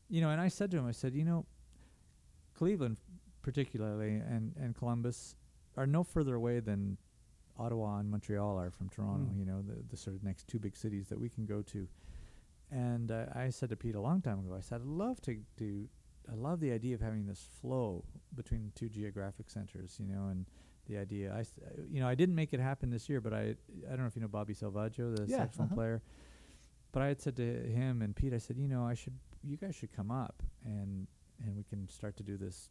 you 0.10 0.22
know, 0.22 0.32
and 0.32 0.42
I 0.42 0.48
said 0.48 0.72
to 0.72 0.78
him, 0.78 0.88
I 0.88 0.92
said, 0.92 1.14
you 1.14 1.24
know, 1.24 1.46
Cleveland, 2.58 2.98
particularly, 3.44 4.16
and 4.16 4.54
and 4.60 4.76
Columbus, 4.76 5.36
are 5.78 5.88
no 5.88 6.04
further 6.04 6.36
away 6.36 6.60
than 6.60 6.98
Ottawa 7.64 8.00
and 8.00 8.10
Montreal 8.10 8.60
are 8.60 8.72
from 8.72 8.90
Toronto. 8.90 9.30
Mm. 9.32 9.40
You 9.40 9.46
know, 9.46 9.60
the 9.62 9.78
the 9.92 9.98
sort 9.98 10.16
of 10.16 10.24
next 10.24 10.48
two 10.48 10.60
big 10.60 10.76
cities 10.76 11.08
that 11.10 11.20
we 11.20 11.30
can 11.30 11.46
go 11.46 11.62
to. 11.74 11.88
And 12.72 13.12
uh, 13.12 13.26
I 13.36 13.50
said 13.50 13.70
to 13.70 13.76
Pete 13.76 13.96
a 13.96 14.02
long 14.02 14.22
time 14.22 14.40
ago, 14.40 14.56
I 14.58 14.62
said, 14.62 14.76
I'd 14.82 14.88
love 14.88 15.22
to 15.24 15.36
do, 15.58 15.90
I 16.32 16.36
love 16.36 16.62
the 16.62 16.72
idea 16.72 16.96
of 16.96 17.02
having 17.02 17.26
this 17.28 17.46
flow 17.60 18.06
between 18.34 18.72
two 18.76 18.88
geographic 18.88 19.50
centers, 19.50 19.98
you 20.00 20.08
know, 20.08 20.30
and 20.32 20.46
the 20.88 20.98
idea, 20.98 21.34
I, 21.34 21.42
uh, 21.42 21.82
you 21.92 22.00
know, 22.00 22.08
I 22.08 22.16
didn't 22.16 22.36
make 22.36 22.54
it 22.54 22.62
happen 22.62 22.90
this 22.90 23.10
year, 23.10 23.20
but 23.20 23.34
I, 23.34 23.56
I 23.86 23.90
don't 23.90 24.00
know 24.00 24.06
if 24.06 24.16
you 24.16 24.22
know 24.22 24.30
Bobby 24.30 24.54
Selvaggio, 24.54 25.16
the 25.18 25.26
Yeah, 25.28 25.40
saxophone 25.40 25.66
uh-huh. 25.66 25.76
player, 25.76 26.02
but 26.94 27.04
I 27.04 27.08
had 27.08 27.22
said 27.22 27.36
to 27.36 27.44
him 27.44 28.02
and 28.02 28.16
Pete, 28.16 28.34
I 28.34 28.38
said, 28.38 28.58
you 28.58 28.70
know, 28.70 28.86
I 28.86 28.94
should, 28.94 29.18
you 29.44 29.58
guys 29.58 29.76
should 29.76 29.92
come 29.92 30.10
up 30.10 30.42
and, 30.64 31.08
and 31.44 31.54
we 31.54 31.64
can 31.64 31.90
start 31.90 32.16
to 32.18 32.24
do 32.24 32.38
this, 32.38 32.70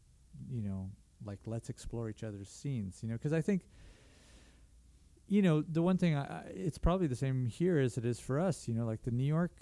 you 0.50 0.62
know, 0.62 0.88
like 1.26 1.40
let's 1.44 1.68
explore 1.68 2.08
each 2.08 2.24
other's 2.24 2.48
scenes, 2.48 3.00
you 3.02 3.08
know, 3.10 3.16
because 3.16 3.34
I 3.34 3.42
think, 3.42 3.66
you 5.30 5.42
know, 5.42 5.62
the 5.62 5.80
one 5.80 5.96
thing 5.96 6.16
I, 6.16 6.42
it's 6.52 6.76
probably 6.76 7.06
the 7.06 7.16
same 7.16 7.46
here 7.46 7.78
as 7.78 7.96
it 7.96 8.04
is 8.04 8.18
for 8.20 8.38
us. 8.38 8.66
You 8.68 8.74
know, 8.74 8.84
like 8.84 9.02
the 9.02 9.12
New 9.12 9.24
York 9.24 9.52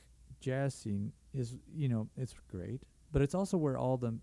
jazz 0.41 0.75
scene 0.75 1.13
is, 1.35 1.57
you 1.73 1.89
know, 1.89 2.09
it's 2.17 2.35
great, 2.51 2.83
but 3.13 3.21
it's 3.23 3.35
also 3.35 3.59
where 3.59 3.77
all 3.77 3.99
the 3.99 4.09
m- 4.09 4.23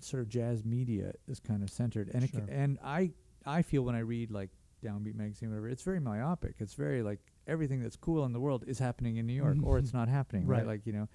sort 0.00 0.22
of 0.22 0.28
jazz 0.28 0.64
media 0.64 1.12
is 1.28 1.38
kind 1.38 1.62
of 1.62 1.68
centered. 1.70 2.10
And 2.14 2.24
it 2.24 2.32
ca- 2.32 2.38
and 2.50 2.78
I 2.82 3.12
I 3.44 3.60
feel 3.62 3.82
when 3.82 3.94
I 3.94 4.00
read 4.00 4.30
like 4.30 4.50
Downbeat 4.82 5.14
magazine, 5.14 5.50
whatever, 5.50 5.68
it's 5.68 5.82
very 5.82 6.00
myopic. 6.00 6.56
It's 6.60 6.74
very 6.74 7.02
like 7.02 7.20
everything 7.46 7.80
that's 7.82 7.96
cool 7.96 8.24
in 8.24 8.32
the 8.32 8.40
world 8.40 8.64
is 8.66 8.78
happening 8.78 9.18
in 9.18 9.26
New 9.26 9.34
York, 9.34 9.56
or 9.62 9.78
it's 9.78 9.92
not 9.92 10.08
happening, 10.08 10.46
right? 10.46 10.58
Right. 10.58 10.66
Like 10.66 10.86
you 10.86 10.92
know. 10.94 11.08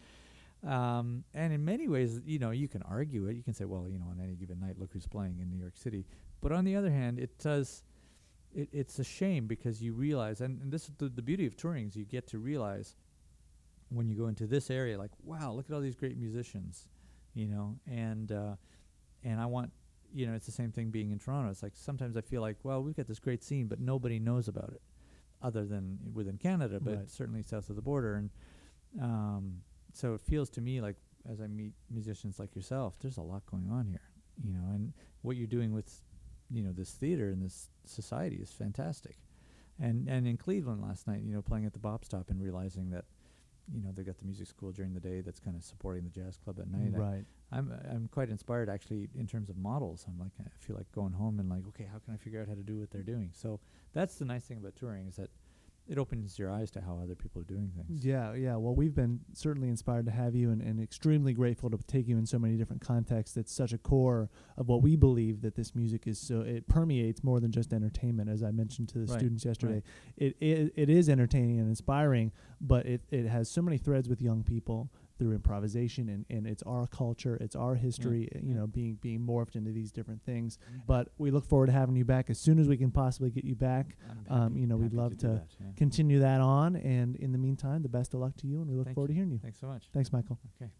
Um, 0.64 1.24
and 1.34 1.52
in 1.52 1.66
many 1.66 1.88
ways, 1.88 2.22
you 2.24 2.38
know, 2.38 2.52
you 2.52 2.68
can 2.68 2.84
argue 2.84 3.26
it. 3.26 3.36
You 3.36 3.42
can 3.42 3.56
say, 3.56 3.66
well, 3.66 3.88
you 3.90 3.98
know, 3.98 4.06
on 4.12 4.20
any 4.22 4.36
given 4.36 4.60
night, 4.60 4.78
look 4.78 4.92
who's 4.94 5.08
playing 5.08 5.40
in 5.42 5.50
New 5.50 5.58
York 5.58 5.76
City. 5.76 6.06
But 6.40 6.52
on 6.52 6.66
the 6.66 6.76
other 6.76 6.92
hand, 6.92 7.18
it 7.18 7.40
does 7.40 7.84
it, 8.56 8.70
it's 8.72 9.00
a 9.00 9.04
shame 9.04 9.48
because 9.48 9.82
you 9.82 9.94
realize, 9.94 10.42
and, 10.42 10.62
and 10.62 10.72
this 10.72 10.84
is 10.86 10.92
the, 10.98 11.10
the 11.10 11.22
beauty 11.22 11.46
of 11.46 11.56
touring 11.56 11.88
is 11.88 11.96
you 11.96 12.06
get 12.06 12.28
to 12.28 12.40
realize 12.40 12.96
when 13.90 14.08
you 14.08 14.16
go 14.16 14.28
into 14.28 14.48
this 14.48 14.70
area, 14.70 14.98
like, 14.98 15.12
wow, 15.24 15.52
look 15.52 15.66
at 15.70 15.74
all 15.74 15.82
these 15.82 15.96
great 15.96 16.18
musicians, 16.18 16.88
you 17.34 17.48
know, 17.48 17.78
and 17.90 18.32
uh, 18.32 18.56
and 19.24 19.40
I 19.40 19.46
want, 19.46 19.72
you 20.14 20.26
know, 20.26 20.34
it's 20.34 20.46
the 20.46 20.52
same 20.52 20.72
thing 20.72 20.90
being 20.92 21.12
in 21.12 21.20
Toronto. 21.20 21.50
It's 21.52 21.62
like 21.64 21.76
sometimes 21.76 22.16
I 22.18 22.22
feel 22.22 22.42
like, 22.42 22.58
well, 22.64 22.82
we've 22.82 22.96
got 22.96 23.08
this 23.08 23.20
great 23.20 23.44
scene, 23.44 23.68
but 23.68 23.80
nobody 23.80 24.18
knows 24.20 24.48
about 24.48 24.72
it, 24.74 24.82
other 25.42 25.66
than 25.66 26.00
within 26.14 26.38
Canada, 26.38 26.80
but 26.82 26.96
Right. 26.96 27.10
certainly 27.10 27.44
south 27.44 27.70
of 27.70 27.76
the 27.76 27.82
border, 27.82 28.16
and 28.16 28.30
um, 29.02 29.62
so 29.94 30.14
it 30.14 30.22
feels 30.22 30.50
to 30.52 30.62
me 30.62 30.82
like 30.82 30.96
as 31.30 31.40
I 31.40 31.48
meet 31.48 31.74
musicians 31.90 32.40
like 32.40 32.56
yourself, 32.56 32.96
there's 33.00 33.18
a 33.18 33.22
lot 33.22 33.46
going 33.46 33.70
on 33.70 33.86
here, 33.88 34.02
you 34.44 34.52
know, 34.54 34.72
and 34.74 34.94
what 35.22 35.38
you're 35.38 35.48
doing 35.48 35.72
with, 35.72 36.02
you 36.52 36.64
know, 36.64 36.72
this 36.72 36.92
theater 36.92 37.30
and 37.30 37.42
this 37.44 37.70
society 37.86 38.38
is 38.38 38.52
fantastic. 38.52 39.18
And 39.80 40.08
and 40.08 40.28
in 40.28 40.38
Cleveland 40.38 40.82
last 40.82 41.08
night, 41.08 41.22
you 41.24 41.34
know, 41.34 41.42
playing 41.42 41.66
at 41.66 41.74
the 41.74 41.80
Bop 41.80 42.06
Stop 42.06 42.30
and 42.30 42.42
realizing 42.42 42.90
that, 42.92 43.06
you 43.74 43.82
know, 43.82 43.92
they've 43.96 44.06
got 44.06 44.18
the 44.18 44.26
music 44.26 44.48
school 44.48 44.72
during 44.72 44.94
the 44.94 45.00
day 45.00 45.22
that's 45.22 45.40
kind 45.40 45.56
of 45.56 45.64
supporting 45.64 46.04
the 46.04 46.10
jazz 46.10 46.38
club 46.38 46.60
at 46.60 46.70
night. 46.70 46.94
I- 46.96 47.00
right. 47.00 47.26
I'm 47.54 47.72
I'm 47.90 48.08
quite 48.12 48.30
inspired 48.30 48.70
actually 48.70 49.10
in 49.18 49.28
terms 49.28 49.50
of 49.50 49.58
models. 49.58 50.06
I'm 50.08 50.18
like 50.20 50.32
I 50.40 50.50
feel 50.60 50.76
like 50.78 50.92
going 50.94 51.14
home 51.14 51.40
and 51.40 51.50
like 51.50 51.68
okay, 51.70 51.88
how 51.92 52.00
can 52.00 52.14
I 52.14 52.18
figure 52.18 52.42
out 52.42 52.48
how 52.48 52.54
to 52.56 52.64
do 52.64 52.80
what 52.80 52.92
they're 52.92 53.02
doing? 53.02 53.32
So 53.34 53.60
that's 53.94 54.16
the 54.16 54.26
nice 54.26 54.44
thing 54.44 54.58
about 54.58 54.76
touring 54.76 55.08
is 55.08 55.16
that 55.18 55.30
it 55.92 55.98
opens 55.98 56.40
your 56.40 56.50
eyes 56.50 56.72
to 56.72 56.80
how 56.80 56.98
other 57.04 57.16
people 57.16 57.42
are 57.42 57.46
doing 57.46 57.70
things. 57.76 58.06
Yeah, 58.06 58.34
yeah. 58.34 58.56
Well, 58.56 58.74
we've 58.74 58.96
been 58.96 59.20
certainly 59.34 59.68
inspired 59.68 60.06
to 60.06 60.12
have 60.12 60.34
you 60.34 60.50
and, 60.50 60.62
and 60.62 60.82
extremely 60.82 61.34
grateful 61.34 61.70
to 61.70 61.78
take 61.86 62.08
you 62.08 62.18
in 62.18 62.26
so 62.26 62.40
many 62.40 62.56
different 62.56 62.82
contexts. 62.82 63.36
It's 63.36 63.54
such 63.54 63.74
a 63.74 63.78
core 63.78 64.30
of 64.58 64.70
what 64.70 64.82
we 64.82 64.96
believe 64.96 65.42
that 65.42 65.56
this 65.56 65.76
music 65.76 66.08
is 66.08 66.18
so 66.18 66.40
it 66.42 66.70
permeates 66.70 67.26
more 67.26 67.42
than 67.42 67.52
just 67.52 67.74
entertainment. 67.74 68.30
As 68.30 68.42
I 68.42 68.52
mentioned 68.52 68.88
to 68.90 69.00
the 69.00 69.12
Right, 69.12 69.20
students 69.20 69.44
yesterday, 69.44 69.84
right. 69.84 69.84
it, 70.16 70.38
it 70.40 70.74
it 70.78 70.90
is 70.90 71.10
entertaining 71.10 71.60
and 71.60 71.68
inspiring, 71.68 72.32
but 72.62 72.86
it, 72.86 73.02
it 73.12 73.26
has 73.26 73.52
so 73.52 73.62
many 73.62 73.78
threads 73.78 74.08
with 74.08 74.22
young 74.22 74.44
people 74.44 74.90
through 75.22 75.34
improvisation 75.34 76.10
and, 76.10 76.26
and 76.32 76.48
it's 76.48 76.64
our 76.64 76.88
culture, 76.88 77.38
it's 77.40 77.56
our 77.56 77.76
history, 77.76 78.28
uh, 78.36 78.40
you 78.42 78.54
yeah. 78.54 78.62
know, 78.62 78.68
being 78.68 78.98
being 79.02 79.20
morphed 79.20 79.56
into 79.56 79.72
these 79.72 79.92
different 79.92 80.20
things. 80.24 80.58
Yeah. 80.60 80.80
But 80.88 81.10
we 81.20 81.30
look 81.30 81.46
forward 81.46 81.68
to 81.68 81.74
having 81.74 81.96
you 81.96 82.06
back 82.06 82.32
as 82.32 82.40
soon 82.40 82.58
as 82.58 82.68
we 82.68 82.76
can 82.76 82.90
possibly 82.90 83.30
get 83.30 83.44
you 83.44 83.54
back. 83.54 83.96
Um, 84.32 84.58
you 84.58 84.66
know, 84.66 84.78
we'd 84.78 84.94
love 84.94 85.12
do 85.12 85.28
to 85.28 85.34
that, 85.34 85.48
yeah. 85.60 85.68
Continue 85.78 86.18
that 86.22 86.42
on, 86.42 86.76
and 86.76 87.16
in 87.18 87.32
the 87.32 87.38
meantime, 87.38 87.84
the 87.84 87.90
best 87.90 88.16
of 88.16 88.20
luck 88.20 88.36
to 88.38 88.48
you, 88.48 88.62
and 88.62 88.68
we 88.68 88.76
look 88.76 88.86
Thank 88.86 88.96
forward 88.96 89.10
to 89.10 89.14
hearing 89.14 89.30
you. 89.30 89.38
Thanks 89.38 89.60
so 89.60 89.68
much. 89.68 89.90
Thanks, 89.94 90.12
Michael. 90.12 90.40
Okay. 90.60 90.72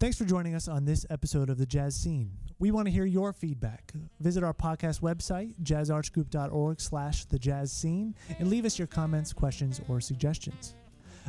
Thanks 0.00 0.16
for 0.16 0.24
joining 0.24 0.54
us 0.54 0.66
on 0.66 0.86
this 0.86 1.04
episode 1.10 1.50
of 1.50 1.58
The 1.58 1.66
Jazz 1.66 1.94
Scene. 1.94 2.30
We 2.58 2.70
want 2.70 2.86
to 2.86 2.90
hear 2.90 3.04
your 3.04 3.34
feedback. 3.34 3.92
Visit 4.20 4.42
our 4.42 4.54
podcast 4.54 5.02
website, 5.02 5.54
jazzartsgroup.org 5.62 6.80
slash 6.80 7.26
the 7.26 7.38
jazz 7.38 7.70
scene, 7.70 8.14
and 8.38 8.48
leave 8.48 8.64
us 8.64 8.78
your 8.78 8.88
comments, 8.88 9.34
questions, 9.34 9.82
or 9.90 10.00
suggestions. 10.00 10.74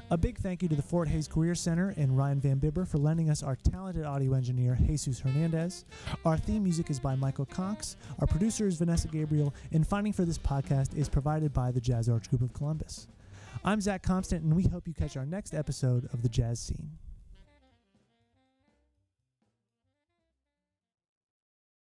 A 0.09 0.17
big 0.17 0.37
thank 0.37 0.61
you 0.61 0.69
to 0.69 0.75
the 0.75 0.81
Fort 0.81 1.07
Hayes 1.07 1.27
Career 1.27 1.55
Center 1.55 1.93
and 1.97 2.17
Ryan 2.17 2.39
Van 2.39 2.57
Bibber 2.57 2.85
for 2.85 2.97
lending 2.97 3.29
us 3.29 3.43
our 3.43 3.55
talented 3.55 4.05
audio 4.05 4.33
engineer, 4.33 4.77
Jesus 4.85 5.19
Hernandez. 5.19 5.85
Our 6.25 6.37
theme 6.37 6.63
music 6.63 6.89
is 6.89 6.99
by 6.99 7.15
Michael 7.15 7.45
Cox. 7.45 7.95
Our 8.19 8.27
producer 8.27 8.67
is 8.67 8.77
Vanessa 8.77 9.07
Gabriel, 9.07 9.53
and 9.71 9.87
funding 9.87 10.13
for 10.13 10.25
this 10.25 10.37
podcast 10.37 10.97
is 10.97 11.07
provided 11.07 11.53
by 11.53 11.71
the 11.71 11.81
Jazz 11.81 12.09
Arts 12.09 12.27
Group 12.27 12.41
of 12.41 12.53
Columbus. 12.53 13.07
I'm 13.63 13.79
Zach 13.79 14.03
Compston, 14.03 14.37
and 14.37 14.55
we 14.55 14.63
hope 14.63 14.87
you 14.87 14.93
catch 14.93 15.15
our 15.15 15.25
next 15.25 15.53
episode 15.53 16.09
of 16.13 16.23
The 16.23 16.29
Jazz 16.29 16.59
Scene. 16.59 16.91